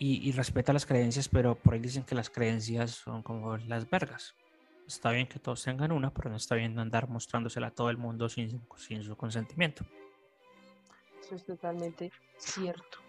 [0.00, 4.36] y, respeta las creencias, pero por ahí dicen que las creencias son como las vergas.
[4.86, 7.96] Está bien que todos tengan una, pero no está bien andar mostrándosela a todo el
[7.96, 9.84] mundo sin, sin su consentimiento.
[11.20, 13.07] Eso es totalmente cierto.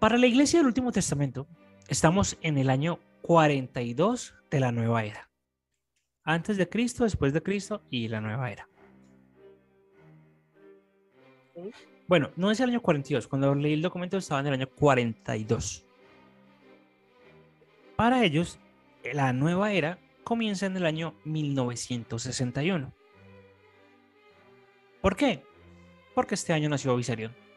[0.00, 1.46] Para la iglesia del Último Testamento,
[1.86, 5.30] estamos en el año 42 de la nueva era.
[6.24, 8.66] Antes de Cristo, después de Cristo y la nueva era.
[12.08, 13.28] Bueno, no es el año 42.
[13.28, 15.84] Cuando leí el documento estaba en el año 42.
[17.94, 18.58] Para ellos,
[19.12, 22.90] la nueva era comienza en el año 1961.
[25.02, 25.44] ¿Por qué?
[26.14, 27.49] Porque este año nació Visarion.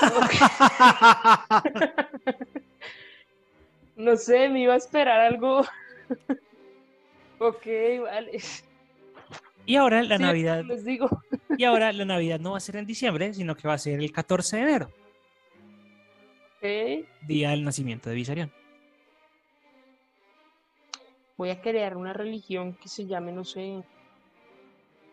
[3.96, 5.60] no sé, me iba a esperar algo.
[7.38, 7.66] ok,
[8.02, 8.40] vale.
[9.64, 10.64] Y ahora la Navidad.
[10.64, 11.08] Les digo.
[11.58, 14.00] Y ahora la Navidad no va a ser en diciembre, sino que va a ser
[14.00, 14.88] el 14 de enero.
[17.26, 18.52] Día del nacimiento de Visarión.
[21.36, 23.82] Voy a crear una religión que se llame, no sé,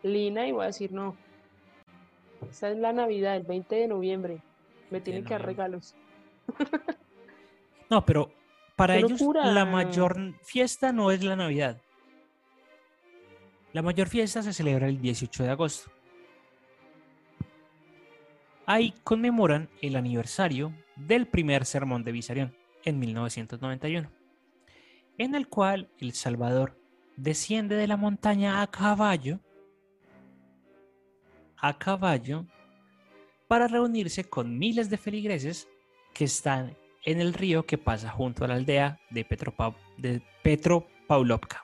[0.02, 1.16] Lina y voy a decir no.
[2.50, 4.38] Esa es la Navidad, el 20 de noviembre.
[4.90, 5.94] Me tienen que dar regalos.
[7.90, 8.32] no, pero
[8.76, 11.80] para ellos la mayor fiesta no es la Navidad.
[13.72, 15.90] La mayor fiesta se celebra el 18 de agosto.
[18.66, 24.10] Ahí conmemoran el aniversario del primer sermón de Visarión en 1991,
[25.18, 26.78] en el cual el Salvador
[27.16, 29.40] desciende de la montaña a caballo,
[31.56, 32.46] a caballo,
[33.54, 35.68] para reunirse con miles de feligreses
[36.12, 39.24] que están en el río que pasa junto a la aldea de,
[39.96, 41.62] de Petropaulovka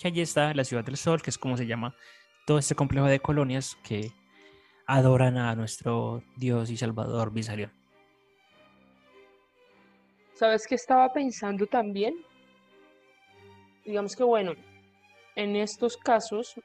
[0.00, 1.94] que allí está la ciudad del sol, que es como se llama
[2.44, 4.10] todo este complejo de colonias que
[4.84, 7.70] adoran a nuestro Dios y Salvador Visarión.
[10.34, 12.16] ¿Sabes qué estaba pensando también?
[13.84, 14.54] Digamos que bueno,
[15.36, 16.60] en estos casos,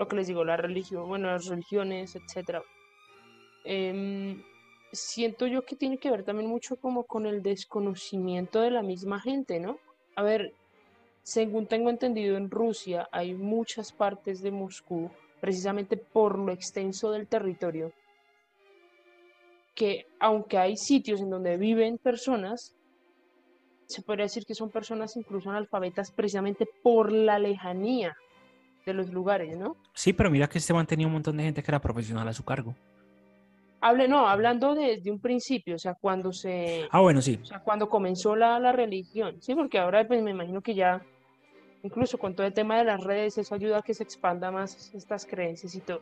[0.00, 2.60] lo que les digo, la religión, bueno, las religiones, etcétera,
[3.64, 4.42] em,
[4.92, 9.20] siento yo que tiene que ver también mucho como con el desconocimiento de la misma
[9.20, 9.78] gente, ¿no?
[10.16, 10.52] A ver,
[11.22, 17.28] según tengo entendido, en Rusia hay muchas partes de Moscú, precisamente por lo extenso del
[17.28, 17.92] territorio,
[19.74, 22.74] que aunque hay sitios en donde viven personas,
[23.86, 28.16] se podría decir que son personas incluso analfabetas precisamente por la lejanía
[28.84, 29.76] de los lugares, ¿no?
[29.94, 32.44] Sí, pero mira que este tenía un montón de gente que era profesional a su
[32.44, 32.74] cargo.
[33.80, 36.88] Hable, no, hablando desde un principio, o sea, cuando se...
[36.90, 37.38] Ah, bueno, sí.
[37.40, 41.00] O sea, cuando comenzó la, la religión, sí, porque ahora pues me imagino que ya
[41.84, 44.92] incluso con todo el tema de las redes, eso ayuda a que se expanda más
[44.94, 46.00] estas creencias y todo.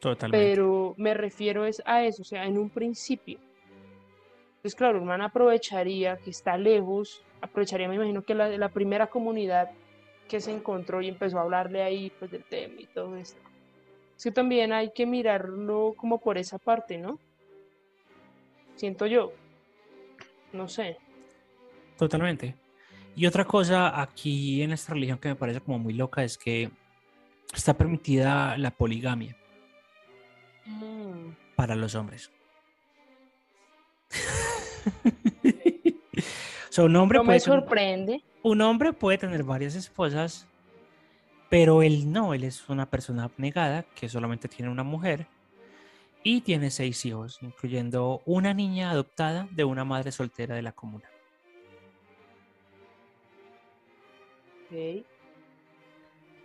[0.00, 0.46] Totalmente.
[0.46, 3.38] Pero me refiero es a eso, o sea, en un principio,
[4.56, 9.06] Entonces, claro, el man aprovecharía que está lejos, aprovecharía, me imagino que la, la primera
[9.06, 9.70] comunidad
[10.28, 13.40] que se encontró y empezó a hablarle ahí pues del tema y todo esto.
[14.16, 17.18] Es que también hay que mirarlo como por esa parte, ¿no?
[18.76, 19.32] Siento yo.
[20.52, 20.98] No sé.
[21.98, 22.54] Totalmente.
[23.14, 26.70] Y otra cosa aquí en esta religión que me parece como muy loca es que
[27.54, 29.36] está permitida la poligamia
[30.66, 32.30] Mm, para los hombres.
[35.44, 38.22] o sea, un hombre, no me puede tener, sorprende.
[38.42, 40.46] un hombre puede tener varias esposas,
[41.52, 45.26] pero él no, él es una persona abnegada que solamente tiene una mujer
[46.22, 51.10] y tiene seis hijos, incluyendo una niña adoptada de una madre soltera de la comuna.
[54.64, 55.04] Ok.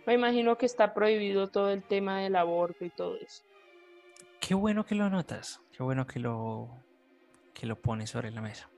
[0.06, 3.44] Me imagino que está prohibido todo el tema del aborto y todo eso.
[4.40, 6.68] Qué bueno que lo notas, qué bueno que lo,
[7.54, 8.68] que lo pones sobre la mesa.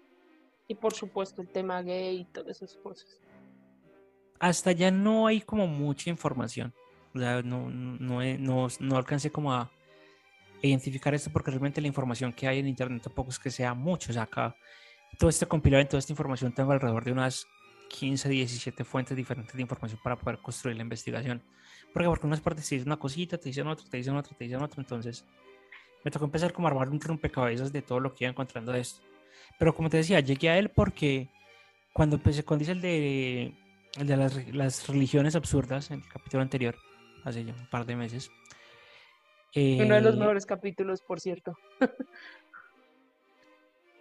[0.69, 3.21] Y por supuesto el tema gay y todas esas cosas.
[4.41, 6.75] Hasta ya no hay como mucha información.
[7.15, 9.71] O sea, no, no, no, no, alcancé como a
[10.63, 14.11] identificar esto porque realmente la información que hay en internet tampoco es que sea mucho.
[14.11, 14.57] O sea, acá
[15.19, 17.47] todo este compilado, toda esta información tengo alrededor de unas
[17.91, 21.43] 15, 17 fuentes diferentes de información para poder construir la investigación.
[21.93, 24.45] Porque porque unas partes te dicen una cosita, te dicen otra, te dicen otra, te
[24.45, 24.81] dicen otra.
[24.81, 25.27] Entonces
[26.05, 28.81] me tocó empezar como a armar un rompecabezas de todo lo que iba encontrando de
[28.81, 29.03] esto.
[29.59, 31.29] Pero como te decía, llegué a él porque
[31.93, 33.55] cuando empecé, cuando hice el de,
[33.99, 36.77] el de las, re- las religiones absurdas en el capítulo anterior,
[37.25, 38.31] hace ya un par de meses.
[39.55, 41.57] Uno de los eh, mejores capítulos, por cierto.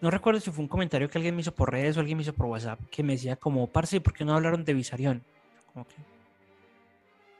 [0.01, 2.21] No recuerdo si fue un comentario que alguien me hizo por redes o alguien me
[2.23, 5.25] hizo por WhatsApp que me decía como, parce, ¿por qué no hablaron de Visarión?
[5.73, 5.95] Como que,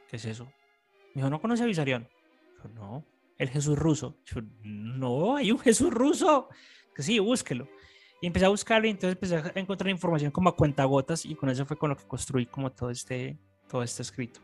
[0.09, 0.43] ¿qué es eso?
[1.13, 2.09] Me dijo, ¿no conoce a Visarión?
[2.61, 3.05] Yo, no.
[3.37, 4.17] El Jesús ruso.
[4.25, 6.49] Yo, no, hay un Jesús ruso.
[6.93, 7.69] Que sí, búsquelo.
[8.21, 11.49] Y empecé a buscarlo y entonces empecé a encontrar información como a cuentagotas y con
[11.49, 13.37] eso fue con lo que construí como todo este,
[13.69, 14.41] todo este escrito.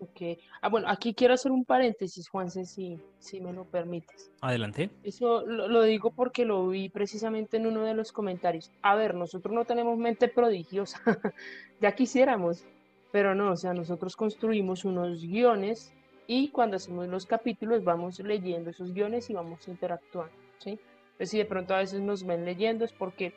[0.00, 0.38] Ok.
[0.60, 4.30] Ah, bueno, aquí quiero hacer un paréntesis, Juanse, si, si me lo permites.
[4.42, 4.90] Adelante.
[5.02, 8.70] Eso lo, lo digo porque lo vi precisamente en uno de los comentarios.
[8.82, 11.00] A ver, nosotros no tenemos mente prodigiosa,
[11.80, 12.64] ya quisiéramos,
[13.12, 15.92] pero no, o sea, nosotros construimos unos guiones
[16.26, 20.78] y cuando hacemos los capítulos vamos leyendo esos guiones y vamos interactuando, ¿sí?
[21.14, 23.34] Entonces, si de pronto a veces nos ven leyendo es porque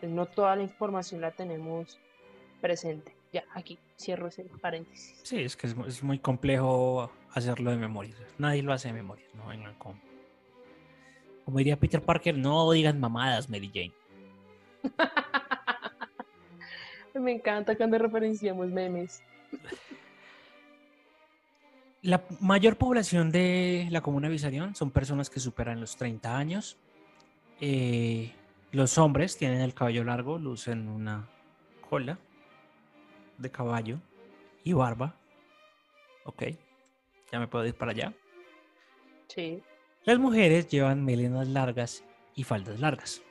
[0.00, 1.98] pues, no toda la información la tenemos
[2.60, 3.16] presente.
[3.32, 5.18] Ya, aquí cierro ese paréntesis.
[5.24, 8.14] Sí, es que es muy complejo hacerlo de memoria.
[8.38, 9.26] Nadie lo hace de memoria.
[9.34, 10.00] No vengan con.
[11.44, 13.92] Como diría Peter Parker, no digan mamadas, Mary Jane.
[17.14, 19.22] Me encanta cuando referenciamos memes.
[22.02, 26.76] La mayor población de la comuna de Visarión son personas que superan los 30 años.
[27.60, 28.32] Eh,
[28.72, 31.28] los hombres tienen el cabello largo, lucen una
[31.88, 32.18] cola
[33.38, 33.98] de caballo
[34.64, 35.14] y barba.
[36.24, 36.42] Ok,
[37.32, 38.12] ya me puedo ir para allá.
[39.28, 39.62] Sí.
[40.04, 43.22] Las mujeres llevan melenas largas y faldas largas.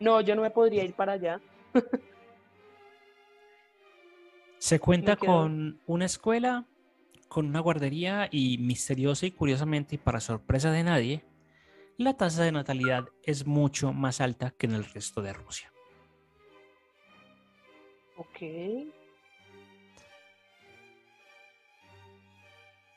[0.00, 1.40] No, yo no me podría ir para allá.
[4.58, 6.64] Se cuenta con una escuela,
[7.28, 11.24] con una guardería y misteriosa y curiosamente, y para sorpresa de nadie,
[11.98, 15.72] la tasa de natalidad es mucho más alta que en el resto de Rusia.
[18.16, 18.38] Ok.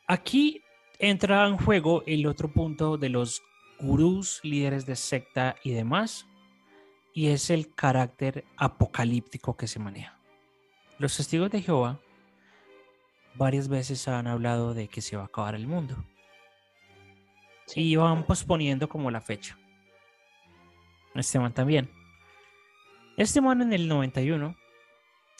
[0.07, 0.61] Aquí
[0.99, 3.41] entra en juego el otro punto de los
[3.79, 6.27] gurús, líderes de secta y demás,
[7.13, 10.19] y es el carácter apocalíptico que se maneja.
[10.99, 11.99] Los testigos de Jehová
[13.33, 15.97] varias veces han hablado de que se va a acabar el mundo
[17.75, 19.57] y van posponiendo como la fecha.
[21.13, 21.89] Este man también.
[23.17, 24.55] Este man en el 91,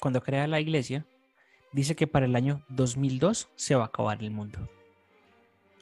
[0.02, 1.06] cuando crea la iglesia,
[1.72, 4.70] dice que para el año 2002 se va a acabar el mundo.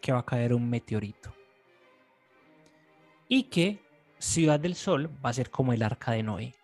[0.02, 1.34] Que va a caer un meteorito.
[3.28, 3.80] Y que
[4.18, 6.56] Ciudad del Sol va a ser como el arca de Noé.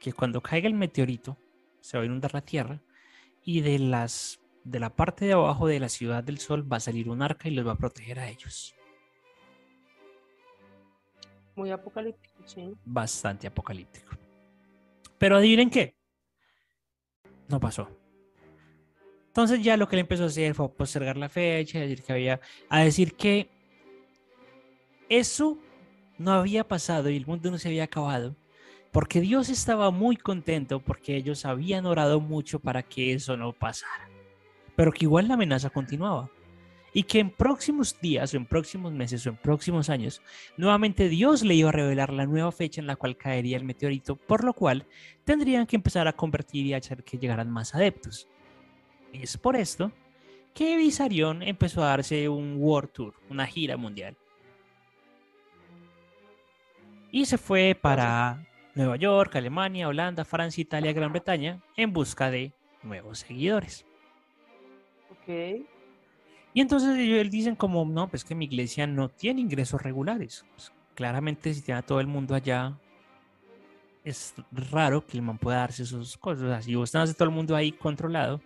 [0.00, 1.36] Que cuando caiga el meteorito
[1.80, 2.80] se va a inundar la tierra
[3.44, 6.80] y de las de la parte de abajo de la Ciudad del Sol va a
[6.80, 8.74] salir un arca y los va a proteger a ellos.
[11.60, 12.72] Muy apocalíptico, sí.
[12.86, 14.16] Bastante apocalíptico.
[15.18, 15.94] Pero adivinen qué.
[17.48, 17.86] No pasó.
[19.26, 22.12] Entonces ya lo que él empezó a hacer fue postergar la fecha, a decir que
[22.14, 22.40] había,
[22.70, 23.50] a decir que
[25.10, 25.58] eso
[26.16, 28.34] no había pasado y el mundo no se había acabado,
[28.90, 34.08] porque Dios estaba muy contento porque ellos habían orado mucho para que eso no pasara,
[34.76, 36.30] pero que igual la amenaza continuaba.
[36.92, 40.22] Y que en próximos días o en próximos meses o en próximos años,
[40.56, 44.16] nuevamente Dios le iba a revelar la nueva fecha en la cual caería el meteorito,
[44.16, 44.86] por lo cual
[45.24, 48.28] tendrían que empezar a convertir y a hacer que llegaran más adeptos.
[49.12, 49.92] Es por esto
[50.54, 54.16] que Visarion empezó a darse un World Tour, una gira mundial.
[57.12, 62.52] Y se fue para Nueva York, Alemania, Holanda, Francia, Italia, Gran Bretaña en busca de
[62.82, 63.84] nuevos seguidores.
[65.10, 65.79] Ok.
[66.52, 70.44] Y entonces ellos dicen como, no, pues que mi iglesia no tiene ingresos regulares.
[70.54, 72.76] Pues, claramente si tiene a todo el mundo allá,
[74.04, 76.42] es raro que el man pueda darse esas cosas.
[76.42, 78.40] O sea, si vos a todo el mundo ahí controlado,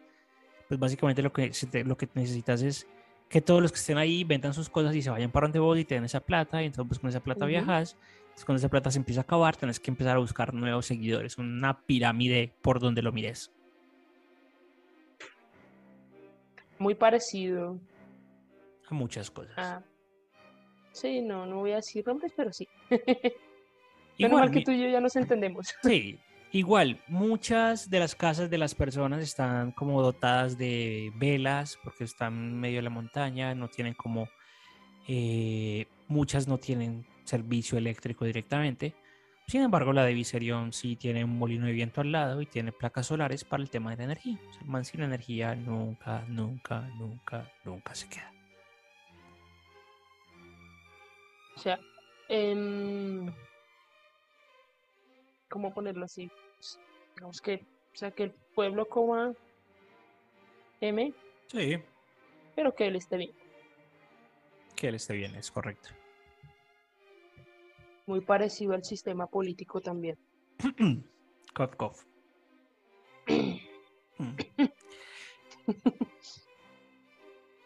[0.69, 1.51] pues básicamente lo que,
[1.85, 2.87] lo que necesitas es
[3.29, 5.79] que todos los que estén ahí vendan sus cosas y se vayan para donde vos
[5.79, 6.63] y te den esa plata.
[6.63, 7.97] Y entonces pues con esa plata viajas.
[8.21, 11.39] Entonces con esa plata se empieza a acabar, tenés que empezar a buscar nuevos seguidores.
[11.39, 13.51] Una pirámide por donde lo mires.
[16.79, 17.79] Muy parecido
[18.89, 19.55] a muchas cosas.
[19.57, 19.83] Ah.
[20.93, 22.69] Sí, no, no voy a decir nombres, pero sí.
[24.17, 25.75] Igual mal que tú y yo ya nos entendemos.
[25.83, 26.21] Sí,
[26.53, 32.33] igual, muchas de las casas de las personas están como dotadas de velas porque están
[32.33, 34.29] en medio de la montaña, no tienen como,
[35.09, 38.95] eh, muchas no tienen servicio eléctrico directamente.
[39.49, 42.71] Sin embargo, la de Viserion sí tiene un molino de viento al lado y tiene
[42.71, 44.39] placas solares para el tema de la energía.
[44.49, 48.33] O sea, el man sin energía nunca, nunca, nunca, nunca se queda.
[51.57, 51.79] O sea,
[55.49, 56.31] ¿cómo ponerlo así?
[57.15, 59.33] Digamos que, o sea, que el pueblo coma
[60.81, 61.15] M.
[61.47, 61.79] Sí.
[62.57, 63.33] Pero que él esté bien.
[64.77, 65.91] Que él esté bien, es correcto.
[68.07, 70.19] Muy parecido al sistema político también.
[71.55, 72.01] cough, cough.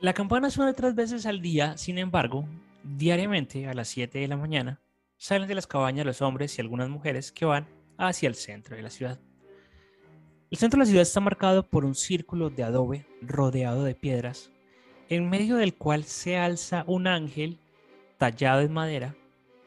[0.00, 2.46] La campana suena tres veces al día, sin embargo,
[2.96, 4.80] Diariamente a las 7 de la mañana
[5.18, 7.68] salen de las cabañas los hombres y algunas mujeres que van
[7.98, 9.20] hacia el centro de la ciudad.
[10.50, 14.50] El centro de la ciudad está marcado por un círculo de adobe rodeado de piedras,
[15.10, 17.60] en medio del cual se alza un ángel
[18.16, 19.14] tallado en madera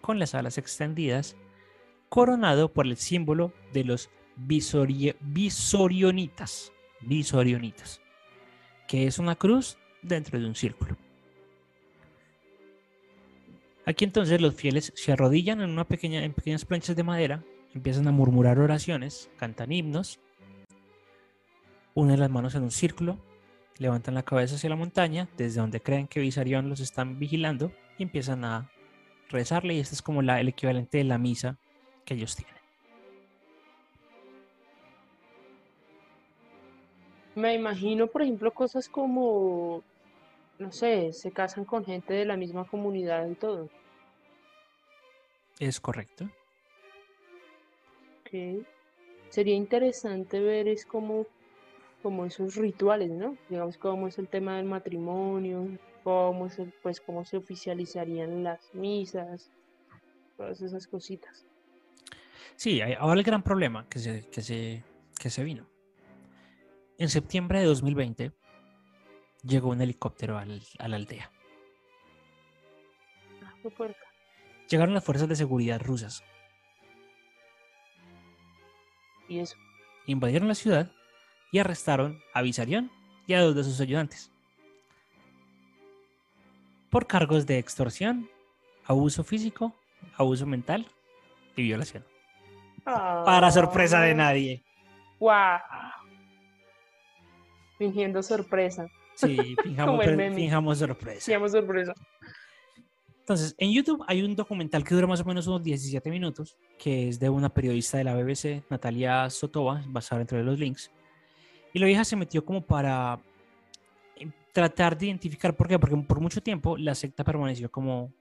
[0.01, 1.35] con las alas extendidas,
[2.09, 8.01] coronado por el símbolo de los visorionitas, visorionitas,
[8.87, 10.97] que es una cruz dentro de un círculo.
[13.85, 18.07] Aquí entonces los fieles se arrodillan en, una pequeña, en pequeñas planchas de madera, empiezan
[18.07, 20.19] a murmurar oraciones, cantan himnos,
[21.95, 23.17] unen las manos en un círculo,
[23.77, 28.03] levantan la cabeza hacia la montaña, desde donde creen que Visarión los están vigilando, y
[28.03, 28.69] empiezan a
[29.29, 31.57] rezarle, y este es como la, el equivalente de la misa
[32.05, 32.61] que ellos tienen.
[37.33, 39.83] Me imagino, por ejemplo, cosas como
[40.61, 43.69] no sé, se casan con gente de la misma comunidad y todo.
[45.59, 46.29] Es correcto.
[48.21, 48.65] Ok.
[49.29, 51.25] Sería interesante ver es como,
[52.03, 53.37] como esos rituales, ¿no?
[53.49, 55.67] Digamos cómo es el tema del matrimonio,
[56.03, 59.51] cómo es pues cómo se oficializarían las misas,
[60.37, 61.45] todas esas cositas.
[62.55, 64.83] Sí, ahora el gran problema que se, que se,
[65.19, 65.67] que se vino.
[66.97, 68.31] En septiembre de 2020,
[69.43, 70.45] llegó un helicóptero a
[70.87, 71.31] la aldea.
[73.43, 73.53] Ah,
[74.69, 76.23] Llegaron las fuerzas de seguridad rusas.
[79.27, 79.57] ¿Y eso?
[80.05, 80.91] Invadieron la ciudad
[81.51, 82.91] y arrestaron a Visarión
[83.27, 84.31] y a dos de sus ayudantes.
[86.89, 88.29] Por cargos de extorsión,
[88.85, 89.73] abuso físico,
[90.17, 90.87] abuso mental
[91.55, 92.05] y violación.
[92.83, 94.63] Para sorpresa de nadie.
[95.19, 95.59] ¡Wow!
[97.77, 98.87] Fingiendo sorpresa.
[99.21, 101.25] Sí, fijamos, sorpresa.
[101.25, 101.93] Fijamos sorpresa.
[103.19, 107.07] Entonces, en YouTube hay un documental que dura más o menos unos 17 minutos, que
[107.07, 110.91] es de una periodista de la BBC, Natalia Sotova, basada entre los links.
[111.73, 113.19] Y la vieja se metió como para
[114.17, 118.11] eh, tratar de identificar por qué, porque por mucho tiempo la secta permaneció como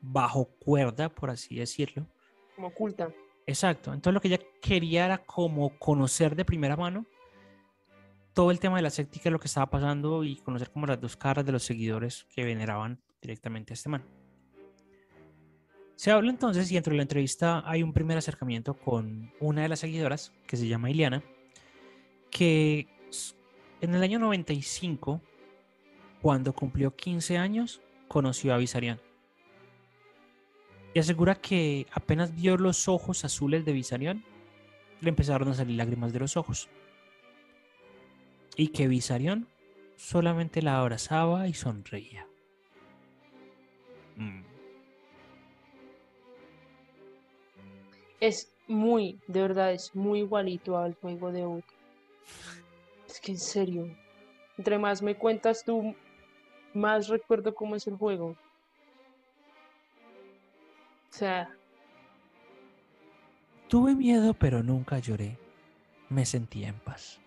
[0.00, 2.06] bajo cuerda, por así decirlo.
[2.56, 3.08] Como oculta.
[3.46, 3.92] Exacto.
[3.92, 7.06] Entonces lo que ella quería era como conocer de primera mano
[8.34, 11.16] todo el tema de la secta, lo que estaba pasando y conocer como las dos
[11.16, 14.04] caras de los seguidores que veneraban directamente a este man.
[15.96, 19.68] Se habla entonces y dentro de la entrevista hay un primer acercamiento con una de
[19.68, 21.22] las seguidoras que se llama Iliana,
[22.30, 22.88] que
[23.82, 25.20] en el año 95,
[26.22, 29.00] cuando cumplió 15 años, conoció a Visarion.
[30.94, 34.24] Y asegura que apenas vio los ojos azules de Visarion,
[35.00, 36.68] le empezaron a salir lágrimas de los ojos
[38.56, 39.46] y que Visarión
[39.96, 42.26] solamente la abrazaba y sonreía.
[44.16, 44.42] Mm.
[48.20, 51.64] Es muy, de verdad, es muy igualito al juego de Out.
[53.08, 53.96] Es que en serio,
[54.58, 55.94] entre más me cuentas tú,
[56.74, 58.36] más recuerdo cómo es el juego.
[61.08, 61.50] O sea,
[63.70, 65.38] Tuve miedo, pero nunca lloré.
[66.08, 67.20] Me sentía en paz.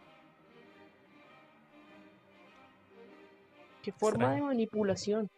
[3.84, 5.30] Qué forma de manipulación.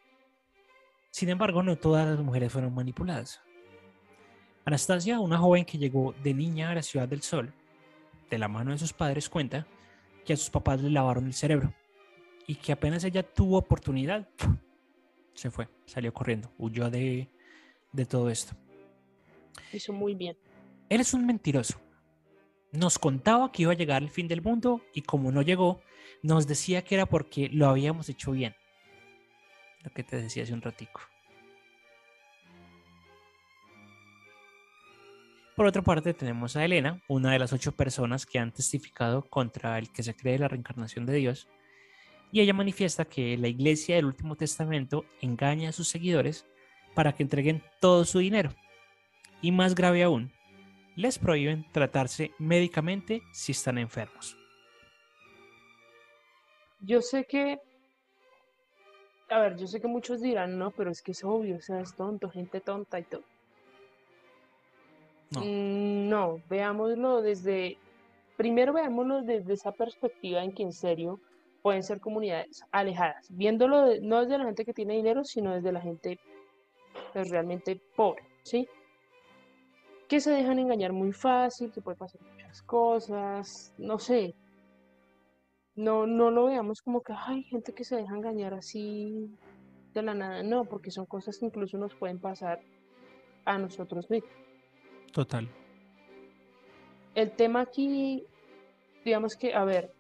[1.10, 3.42] Sin embargo, no todas las mujeres fueron manipuladas.
[4.64, 7.54] Anastasia, una joven que llegó de niña a la Ciudad del Sol,
[8.30, 9.68] de la mano de sus padres, cuenta
[10.24, 11.74] que a sus papás le lavaron el cerebro
[12.48, 14.28] y que apenas ella tuvo oportunidad,
[15.34, 17.30] se fue, salió corriendo, huyó de,
[17.92, 18.56] de todo esto.
[19.74, 20.38] Hizo muy bien.
[20.90, 21.80] Él es un mentiroso.
[22.76, 25.82] Nos contaba que iba a llegar el fin del mundo y como no llegó,
[26.22, 28.56] nos decía que era porque lo habíamos hecho bien.
[29.84, 31.02] Lo que te decía hace un ratico.
[35.56, 39.78] Por otra parte, tenemos a Elena, una de las ocho personas que han testificado contra
[39.78, 41.48] el que se cree la reencarnación de Dios.
[42.30, 46.46] Y ella manifiesta que la iglesia del Último Testamento engaña a sus seguidores
[46.94, 48.54] para que entreguen todo su dinero.
[49.42, 50.34] Y más grave aún,
[50.96, 54.38] les prohíben tratarse médicamente si están enfermos.
[56.82, 57.58] Yo sé que,
[59.30, 61.80] a ver, yo sé que muchos dirán, no, pero es que es obvio, o sea,
[61.82, 63.24] es tonto, gente tonta y todo.
[65.32, 65.42] No.
[65.42, 67.78] Mm, No, veámoslo desde,
[68.38, 71.20] primero veámoslo desde esa perspectiva en que en serio
[71.64, 75.72] pueden ser comunidades alejadas, viéndolo de- no desde la gente que tiene dinero, sino desde
[75.72, 76.20] la gente
[77.12, 78.68] pues, realmente pobre, ¿sí?
[80.08, 84.36] Que se dejan engañar muy fácil, que puede pasar muchas cosas, no sé.
[85.76, 89.30] No, no lo veamos como que hay gente que se deja engañar así
[89.94, 92.62] de la nada, no, porque son cosas que incluso nos pueden pasar
[93.46, 94.32] a nosotros mismos.
[95.12, 95.50] Total.
[97.16, 98.26] El tema aquí,
[99.06, 99.92] digamos que, a ver,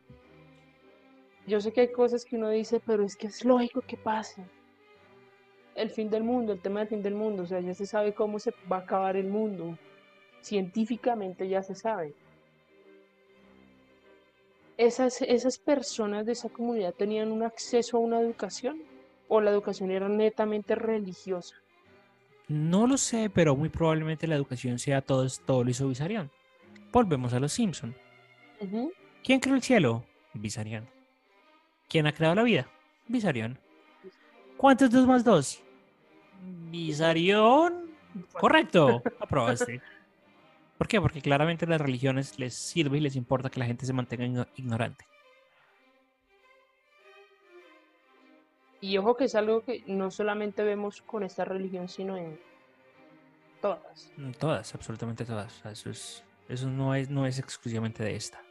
[1.48, 4.46] yo sé que hay cosas que uno dice, pero es que es lógico que pase.
[5.76, 8.14] El fin del mundo, el tema del fin del mundo, o sea, ya se sabe
[8.14, 9.78] cómo se va a acabar el mundo.
[10.42, 12.14] Científicamente ya se sabe.
[14.78, 18.82] Esas, esas personas de esa comunidad tenían un acceso a una educación
[19.28, 21.56] o la educación era netamente religiosa.
[22.48, 26.30] No lo sé, pero muy probablemente la educación sea todo, todo lo hizo Visarion.
[26.92, 27.96] Volvemos a los Simpson.
[29.24, 30.04] ¿Quién creó el cielo?
[30.34, 30.88] Visarion.
[31.90, 32.68] ¿Quién ha creado la vida?
[33.08, 33.58] Visarion.
[34.58, 35.62] ¿Cuántos dos más dos?
[36.70, 37.90] Visarion.
[38.34, 39.02] Correcto.
[39.20, 39.82] Aprobaste.
[40.78, 41.00] ¿Por qué?
[41.00, 44.26] Porque claramente a las religiones les sirve y les importa que la gente se mantenga
[44.26, 45.06] igno- ignorante.
[48.82, 52.40] Y ojo que es algo que no solamente vemos con esta religión, sino en
[53.62, 54.12] todas.
[54.18, 55.66] Mm, Todas, absolutamente todas.
[55.66, 58.42] Eso, es, eso no, es, no es exclusivamente de esta.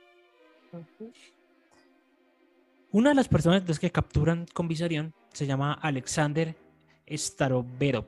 [2.90, 6.56] Una de las personas que capturan con Visarion se llama Alexander
[7.08, 8.06] Staroverov.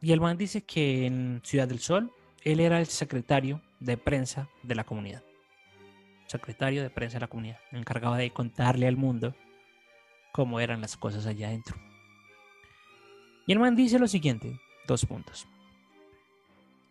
[0.00, 2.10] Y el man dice que en Ciudad del Sol
[2.44, 5.22] él era el secretario de prensa de la comunidad.
[6.26, 7.58] Secretario de prensa de la comunidad.
[7.72, 9.34] Encargado de contarle al mundo
[10.32, 11.76] cómo eran las cosas allá adentro.
[13.46, 15.46] Y el man dice lo siguiente, dos puntos.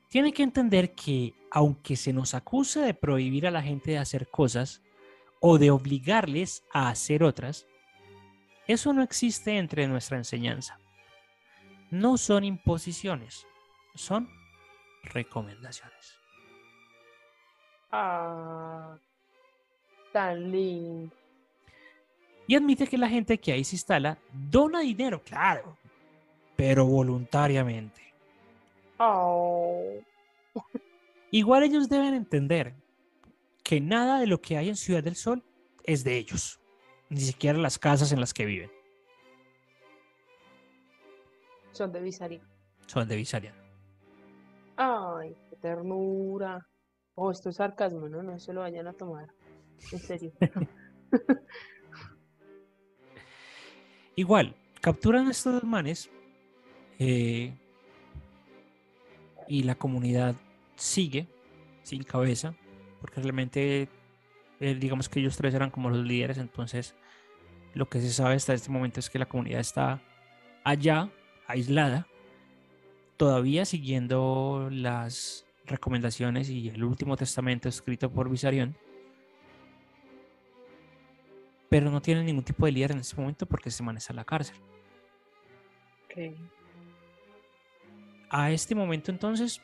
[0.09, 4.27] Tiene que entender que aunque se nos acuse de prohibir a la gente de hacer
[4.27, 4.83] cosas,
[5.45, 7.67] o de obligarles a hacer otras,
[8.65, 10.79] eso no existe entre nuestra enseñanza.
[11.91, 13.45] No son imposiciones,
[13.93, 14.29] son
[15.03, 16.17] recomendaciones.
[17.91, 18.97] Ah,
[20.11, 21.15] tan lindo.
[22.47, 25.77] Y admite que la gente que ahí se instala dona dinero, claro,
[26.55, 28.01] pero voluntariamente.
[28.97, 29.93] Oh,
[31.31, 32.75] Igual ellos deben entender
[33.63, 35.43] que nada de lo que hay en Ciudad del Sol
[35.83, 36.59] es de ellos,
[37.09, 38.71] ni siquiera las casas en las que viven,
[41.71, 42.41] son de Visarín.
[42.85, 43.62] son de Visarion.
[44.75, 46.67] Ay, qué ternura.
[47.15, 48.23] Oh, esto es sarcasmo, ¿no?
[48.23, 49.27] No se lo vayan a tomar.
[49.91, 50.31] En serio.
[54.15, 56.09] Igual, capturan a estos manes
[56.99, 57.53] eh,
[59.47, 60.35] y la comunidad
[60.75, 61.27] sigue
[61.81, 62.55] sin cabeza,
[63.01, 63.89] porque realmente
[64.59, 66.95] eh, digamos que ellos tres eran como los líderes, entonces
[67.73, 70.01] lo que se sabe hasta este momento es que la comunidad está
[70.63, 71.09] allá,
[71.47, 72.07] aislada,
[73.17, 78.75] todavía siguiendo las recomendaciones y el último testamento escrito por Visarion.
[81.69, 84.25] Pero no tienen ningún tipo de líder en este momento porque se maneja en la
[84.25, 84.55] cárcel.
[86.05, 86.35] Ok.
[88.29, 89.61] a este momento entonces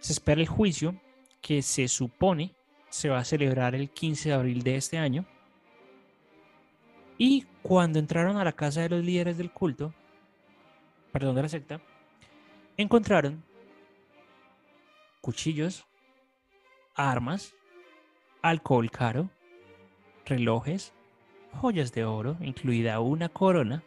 [0.00, 1.00] se espera el juicio
[1.40, 2.54] que se supone
[2.94, 5.24] se va a celebrar el 15 de abril de este año.
[7.18, 9.92] Y cuando entraron a la casa de los líderes del culto,
[11.10, 11.80] perdón, de la secta,
[12.76, 13.42] encontraron
[15.20, 15.86] cuchillos,
[16.94, 17.54] armas,
[18.42, 19.30] alcohol caro,
[20.26, 20.92] relojes,
[21.60, 23.82] joyas de oro, incluida una corona,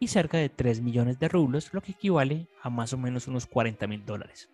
[0.00, 3.46] y cerca de 3 millones de rublos, lo que equivale a más o menos unos
[3.46, 4.50] 40 mil dólares.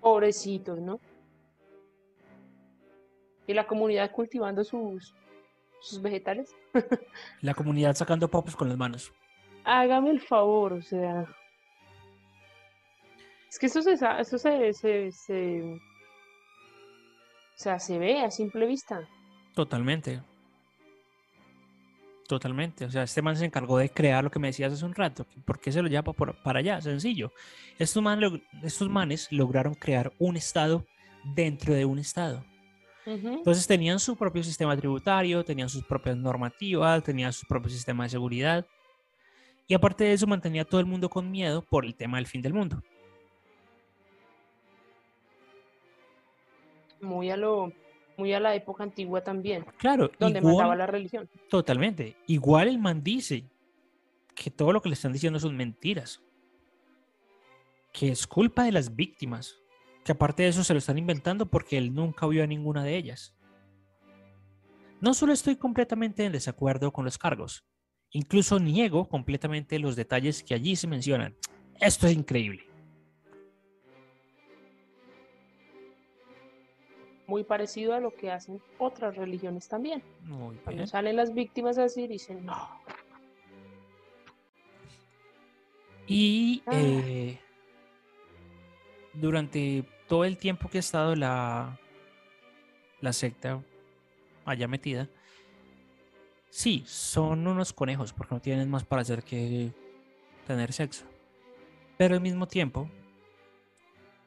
[0.00, 0.98] Pobrecitos, ¿no?
[3.46, 5.14] Y la comunidad cultivando sus,
[5.82, 6.54] sus vegetales.
[7.40, 9.12] la comunidad sacando popos con las manos.
[9.64, 11.26] Hágame el favor, o sea.
[13.48, 15.78] Es que eso se, eso se, se, se, o
[17.54, 19.06] sea, se ve a simple vista.
[19.54, 20.22] Totalmente.
[22.26, 22.86] Totalmente.
[22.86, 25.26] O sea, este man se encargó de crear lo que me decías hace un rato.
[25.44, 26.80] ¿Por qué se lo lleva para allá?
[26.80, 27.30] Sencillo.
[27.78, 28.02] Estos,
[28.62, 30.86] estos manes lograron crear un estado
[31.34, 32.42] dentro de un estado.
[33.04, 38.10] Entonces tenían su propio sistema tributario, tenían sus propias normativas, tenían su propio sistema de
[38.10, 38.66] seguridad.
[39.66, 42.26] Y aparte de eso, mantenía a todo el mundo con miedo por el tema del
[42.26, 42.82] fin del mundo.
[47.00, 47.72] Muy a lo
[48.16, 49.64] muy a la época antigua también.
[49.78, 51.28] Claro, donde mataba la religión.
[51.48, 52.16] Totalmente.
[52.26, 53.44] Igual el man dice
[54.34, 56.22] que todo lo que le están diciendo son mentiras.
[57.92, 59.61] Que es culpa de las víctimas.
[60.04, 62.96] Que aparte de eso se lo están inventando porque él nunca vio a ninguna de
[62.96, 63.34] ellas.
[65.00, 67.64] No solo estoy completamente en desacuerdo con los cargos,
[68.10, 71.36] incluso niego completamente los detalles que allí se mencionan.
[71.80, 72.72] Esto es increíble.
[77.32, 80.02] muy parecido a lo que hacen otras religiones también.
[80.64, 82.68] Cuando salen las víctimas así, dicen no.
[86.06, 86.72] Y ah.
[89.14, 91.78] Durante todo el tiempo que ha estado la,
[93.00, 93.62] la secta
[94.44, 95.08] allá metida,
[96.50, 99.72] sí, son unos conejos porque no tienen más para hacer que
[100.46, 101.04] tener sexo.
[101.96, 102.88] Pero al mismo tiempo,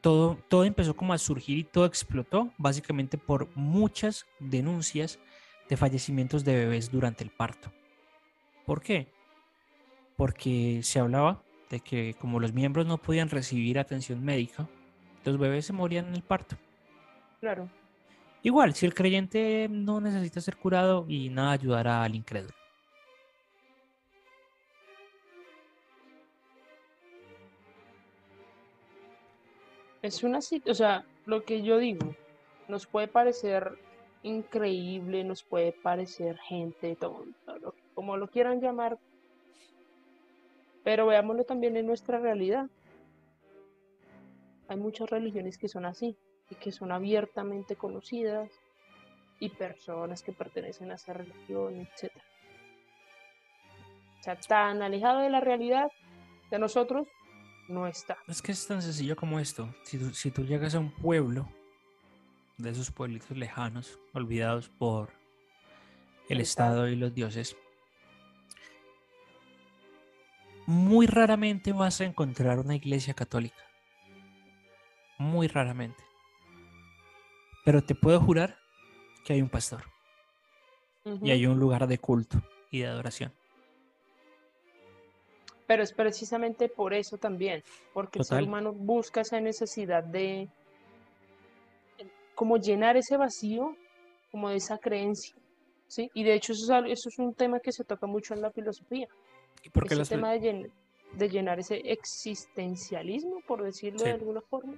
[0.02, 5.20] todo, empezó como a surgir y todo explotó básicamente por muchas denuncias
[5.68, 7.72] de fallecimientos de bebés durante el parto.
[8.68, 9.08] ¿Por qué?
[10.16, 14.70] Porque se hablaba de que como los miembros no podían recibir atención médica,
[15.26, 16.55] los bebés se morían en el parto.
[17.39, 17.69] Claro.
[18.43, 22.53] Igual, si el creyente no necesita ser curado y nada ayudará al incrédulo.
[30.03, 32.15] Es una o sea, lo que yo digo,
[32.67, 33.80] nos puede parecer
[34.21, 36.95] increíble, nos puede parecer gente
[37.95, 38.99] como lo quieran llamar,
[40.84, 42.67] pero veámoslo también en nuestra realidad.
[44.68, 46.18] Hay muchas religiones que son así
[46.49, 48.49] y que son abiertamente conocidas
[49.39, 52.11] y personas que pertenecen a esa religión, etc.
[54.20, 55.91] O sea, tan alejado de la realidad
[56.49, 57.07] de nosotros
[57.68, 58.18] no está.
[58.28, 59.74] Es que es tan sencillo como esto.
[59.84, 61.47] Si tú, llegas a un pueblo,
[62.57, 65.09] de esos pueblitos lejanos, olvidados por
[66.30, 67.57] el, Estado y los dioses,
[70.66, 73.63] muy raramente vas a encontrar una iglesia católica.
[75.18, 76.03] Muy raramente.
[77.63, 78.57] Pero te puedo jurar
[79.26, 79.84] que hay un pastor.
[81.22, 82.41] Y hay un lugar de culto
[82.72, 83.32] y de adoración.
[85.68, 87.63] Pero es precisamente por eso también,
[87.93, 90.47] porque el ser humano busca esa necesidad de
[92.36, 93.76] como llenar ese vacío,
[94.32, 95.36] como de esa creencia,
[95.88, 96.11] ¿sí?
[96.13, 98.51] Y de hecho eso es, eso es un tema que se toca mucho en la
[98.51, 99.07] filosofía.
[99.63, 100.70] ¿Y por qué tema de,
[101.13, 104.76] de, llenar ese existencialismo, por decirlo de alguna forma.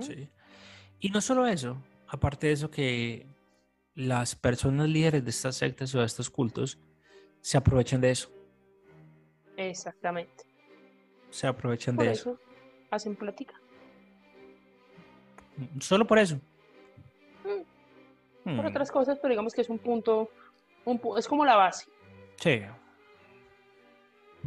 [0.00, 0.28] Sí.
[1.00, 3.26] Y no solo eso, aparte de eso que
[3.94, 6.78] las personas líderes de estas sectas o de estos cultos
[7.40, 8.36] se aprovechan de eso
[9.56, 10.44] Exactamente.
[11.30, 12.38] Se aprovechan de eso.
[12.90, 13.54] Hacen plática.
[15.80, 16.36] Solo por eso.
[18.44, 18.56] Mm.
[18.56, 18.68] Por hmm.
[18.68, 20.30] otras cosas, pero digamos que es un punto,
[20.84, 21.86] un es como la base.
[22.36, 22.62] Sí.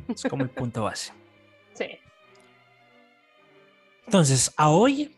[0.07, 1.13] Es como el punto base.
[1.73, 1.97] Sí.
[4.05, 5.15] Entonces, a hoy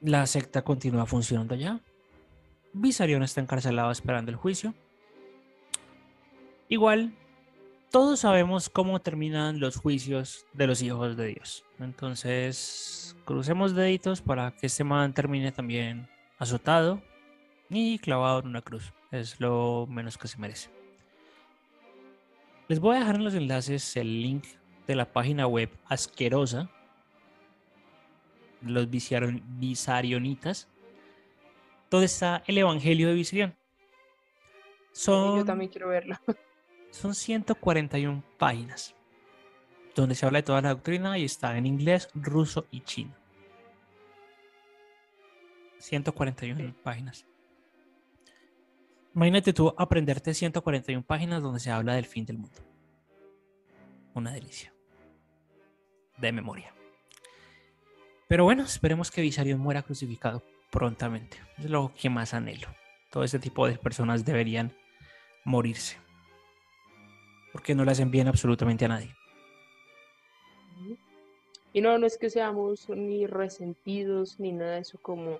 [0.00, 1.80] la secta continúa funcionando ya.
[2.72, 4.74] Visarion está encarcelado esperando el juicio.
[6.68, 7.12] Igual,
[7.90, 11.64] todos sabemos cómo terminan los juicios de los hijos de Dios.
[11.78, 17.02] Entonces, crucemos deditos para que este man termine también azotado
[17.70, 18.92] y clavado en una cruz.
[19.10, 20.70] Es lo menos que se merece.
[22.68, 24.44] Les voy a dejar en los enlaces el link
[24.86, 26.70] de la página web asquerosa
[28.62, 30.68] los visarionitas,
[31.90, 33.54] donde está el Evangelio de Visarión.
[34.92, 36.16] Son, Yo también quiero verlo.
[36.90, 38.94] Son 141 páginas
[40.00, 43.14] donde se habla de toda la doctrina y está en inglés, ruso y chino.
[45.78, 47.26] 141 páginas.
[49.14, 52.60] Imagínate tú aprenderte 141 páginas donde se habla del fin del mundo.
[54.14, 54.72] Una delicia.
[56.16, 56.72] De memoria.
[58.28, 61.38] Pero bueno, esperemos que Visarion muera crucificado prontamente.
[61.56, 62.68] Es lo que más anhelo.
[63.10, 64.76] Todo ese tipo de personas deberían
[65.44, 65.96] morirse.
[67.52, 69.14] Porque no le hacen bien absolutamente a nadie.
[71.72, 75.38] Y no, no es que seamos ni resentidos ni nada de eso como,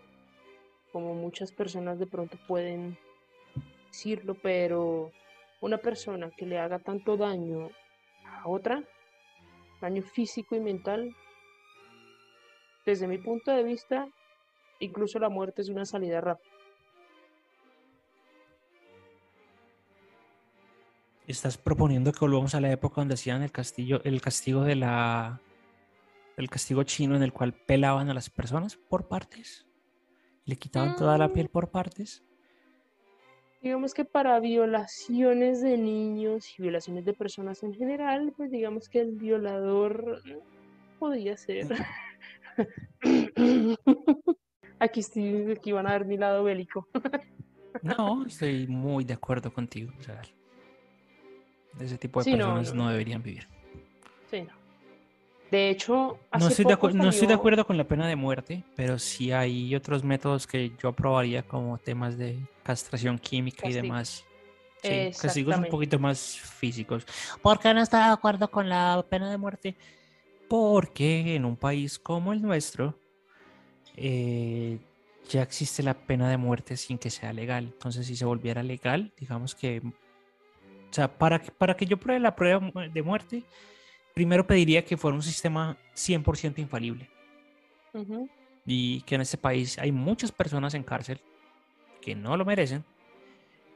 [0.91, 2.97] como muchas personas de pronto pueden
[3.89, 5.11] decirlo, pero
[5.61, 7.71] una persona que le haga tanto daño
[8.25, 8.83] a otra,
[9.81, 11.15] daño físico y mental,
[12.89, 14.09] desde mi punto de vista,
[14.81, 16.51] incluso la muerte es una salida rápida.
[21.27, 25.43] ¿Estás proponiendo que volvamos a la época donde hacían el castillo, el castigo de la
[26.39, 29.67] el castigo chino en el cual pelaban a las personas por partes?
[30.47, 32.25] ¿Le quitaban toda la piel por partes?
[33.61, 39.01] Digamos que para violaciones de niños y violaciones de personas en general, pues digamos que
[39.01, 40.23] el violador
[40.99, 41.67] podía ser.
[44.79, 46.89] aquí, estoy, aquí van a ver mi lado bélico.
[47.83, 49.93] no, estoy muy de acuerdo contigo.
[49.99, 50.21] O sea,
[51.81, 53.49] ese tipo de personas no, deberían vivir.
[54.31, 54.59] Sí, no.
[55.51, 58.99] De hecho, no, estoy de, no estoy de acuerdo con la pena de muerte, pero
[58.99, 64.27] sí hay otros métodos que yo aprobaría como temas de castración química y demás.
[64.83, 67.07] Sí, castigos un poquito más físicos.
[67.43, 69.77] ¿Por qué no está de acuerdo con la pena de muerte?
[70.49, 72.99] Porque en un país como el nuestro
[73.97, 74.79] eh,
[75.29, 77.71] ya existe la pena de muerte sin que sea legal.
[77.73, 79.83] Entonces, si se volviera legal, digamos que
[80.91, 83.45] o sea, para que, para que yo pruebe la prueba de muerte,
[84.15, 87.09] primero pediría que fuera un sistema 100% infalible.
[88.65, 91.21] Y que en este país hay muchas personas en cárcel
[92.01, 92.85] que no lo merecen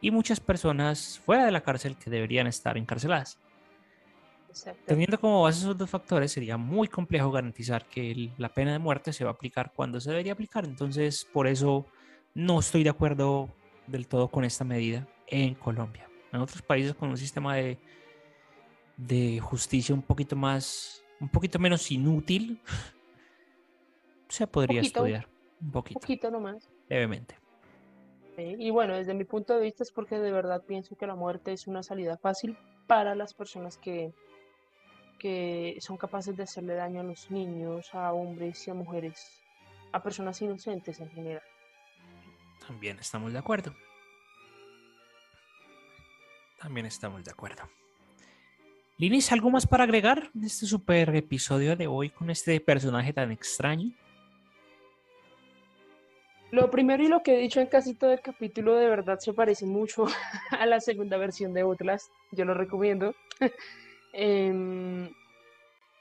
[0.01, 3.39] y muchas personas fuera de la cárcel que deberían estar encarceladas.
[4.86, 9.12] Teniendo como base esos dos factores, sería muy complejo garantizar que la pena de muerte
[9.12, 10.64] se va a aplicar cuando se debería aplicar.
[10.64, 11.86] Entonces, por eso
[12.34, 13.48] no estoy de acuerdo
[13.86, 17.78] del todo con esta medida en Colombia en otros países con un sistema de,
[18.96, 22.61] de justicia un poquito más, un poquito menos inútil,
[24.28, 25.28] se podría estudiar
[25.61, 25.98] un poquito.
[25.98, 26.68] Un poquito nomás.
[26.88, 27.36] Levemente.
[28.36, 31.53] y bueno, desde mi punto de vista es porque de verdad pienso que la muerte
[31.53, 34.12] es una salida fácil para las personas que,
[35.23, 39.41] que son capaces de hacerle daño a los niños, a hombres y a mujeres,
[39.93, 41.43] a personas inocentes en general.
[42.66, 43.73] También estamos de acuerdo.
[46.59, 47.62] También estamos de acuerdo.
[48.99, 53.31] Linis, ¿algo más para agregar en este super episodio de hoy con este personaje tan
[53.31, 53.93] extraño?
[56.51, 59.33] Lo primero y lo que he dicho en casi todo el capítulo de verdad se
[59.33, 60.07] parece mucho
[60.51, 62.11] a la segunda versión de Outlast.
[62.33, 63.14] Yo lo recomiendo.
[64.13, 65.11] Em,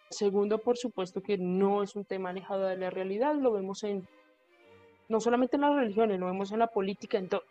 [0.10, 3.36] segundo, por supuesto que no es un tema alejado de la realidad.
[3.36, 4.08] Lo vemos en
[5.12, 7.44] no solamente en las religiones, lo vemos en la política, en todo.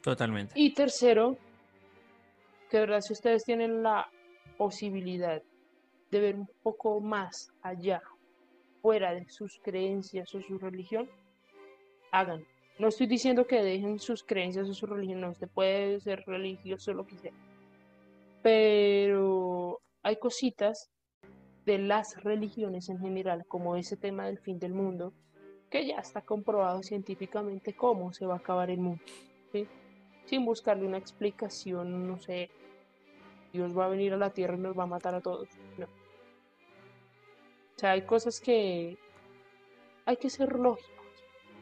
[0.00, 0.52] Totalmente.
[0.56, 1.36] Y tercero,
[2.70, 4.08] que de verdad si ustedes tienen la
[4.56, 5.42] posibilidad
[6.10, 8.00] de ver un poco más allá,
[8.80, 11.08] fuera de sus creencias o su religión,
[12.10, 12.44] hagan.
[12.78, 16.90] No estoy diciendo que dejen sus creencias o su religión, no, usted puede ser religioso
[16.90, 17.32] o lo que sea.
[18.42, 20.90] Pero hay cositas
[21.64, 25.12] de las religiones en general, como ese tema del fin del mundo,
[25.70, 29.02] que ya está comprobado científicamente cómo se va a acabar el mundo.
[30.26, 32.50] sin buscarle una explicación, no sé,
[33.52, 35.48] Dios va a venir a la tierra y nos va a matar a todos.
[35.76, 35.86] No.
[35.86, 38.96] O sea, hay cosas que
[40.04, 40.92] hay que ser lógicos.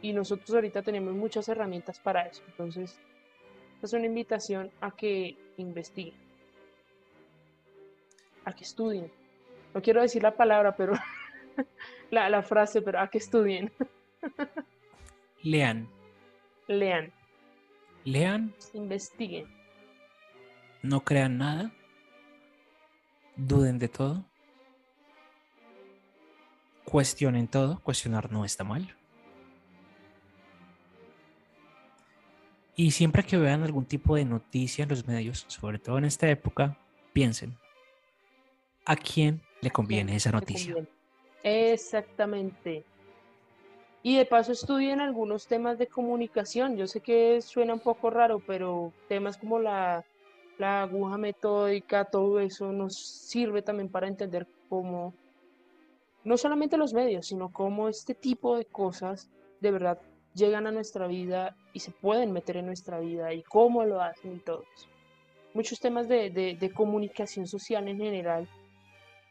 [0.02, 2.42] Y nosotros ahorita tenemos muchas herramientas para eso.
[2.48, 2.98] Entonces,
[3.82, 6.18] es una invitación a que investiguen,
[8.50, 9.10] a que estudien.
[9.74, 10.92] No quiero decir la palabra, pero
[12.10, 13.72] la, la frase, pero a que estudien.
[15.42, 15.88] Lean.
[16.68, 17.12] Lean.
[18.04, 18.54] Lean.
[18.74, 19.46] Investiguen.
[20.82, 21.72] No crean nada.
[23.36, 24.24] Duden de todo.
[26.84, 27.80] Cuestionen todo.
[27.80, 28.94] Cuestionar no está mal.
[32.76, 36.30] Y siempre que vean algún tipo de noticia en los medios, sobre todo en esta
[36.30, 36.78] época,
[37.12, 37.58] piensen,
[38.90, 40.74] ¿a quién le conviene esa noticia?
[41.44, 42.84] Exactamente.
[44.02, 46.76] Y de paso estudien algunos temas de comunicación.
[46.76, 50.04] Yo sé que suena un poco raro, pero temas como la,
[50.58, 55.14] la aguja metódica, todo eso nos sirve también para entender cómo,
[56.24, 59.30] no solamente los medios, sino cómo este tipo de cosas
[59.60, 60.00] de verdad
[60.34, 64.34] llegan a nuestra vida y se pueden meter en nuestra vida y cómo lo hacen
[64.34, 64.66] y todos.
[65.54, 68.48] Muchos temas de, de, de comunicación social en general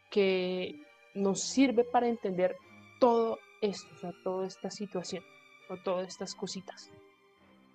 [0.10, 0.84] que
[1.14, 2.56] nos sirve para entender
[3.00, 5.24] todo esto, toda esta situación,
[5.70, 6.92] o todas estas cositas.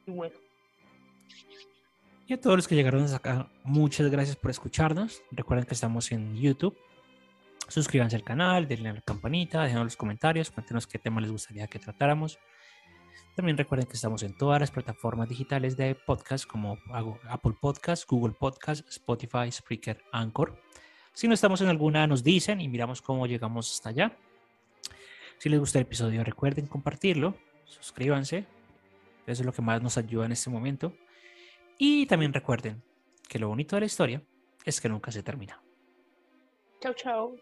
[0.06, 0.36] Y bueno.
[2.26, 5.22] Y a todos los que llegaron hasta acá, muchas gracias por escucharnos.
[5.30, 6.76] Recuerden que estamos en YouTube.
[7.68, 11.66] Suscríbanse al canal, denle a la campanita, déjenos los comentarios, cuéntenos qué tema les gustaría
[11.66, 12.38] que tratáramos.
[13.36, 16.78] También recuerden que estamos en todas las plataformas digitales de podcast como
[17.28, 20.60] Apple Podcast, Google Podcast, Spotify, Spreaker, Anchor.
[21.14, 24.16] Si no estamos en alguna, nos dicen y miramos cómo llegamos hasta allá.
[25.38, 28.46] Si les gusta el episodio, recuerden compartirlo, suscríbanse,
[29.26, 30.92] eso es lo que más nos ayuda en este momento.
[31.78, 32.82] Y también recuerden
[33.28, 34.22] que lo bonito de la historia
[34.64, 35.62] es que nunca se termina.
[36.80, 37.36] Chao, chao.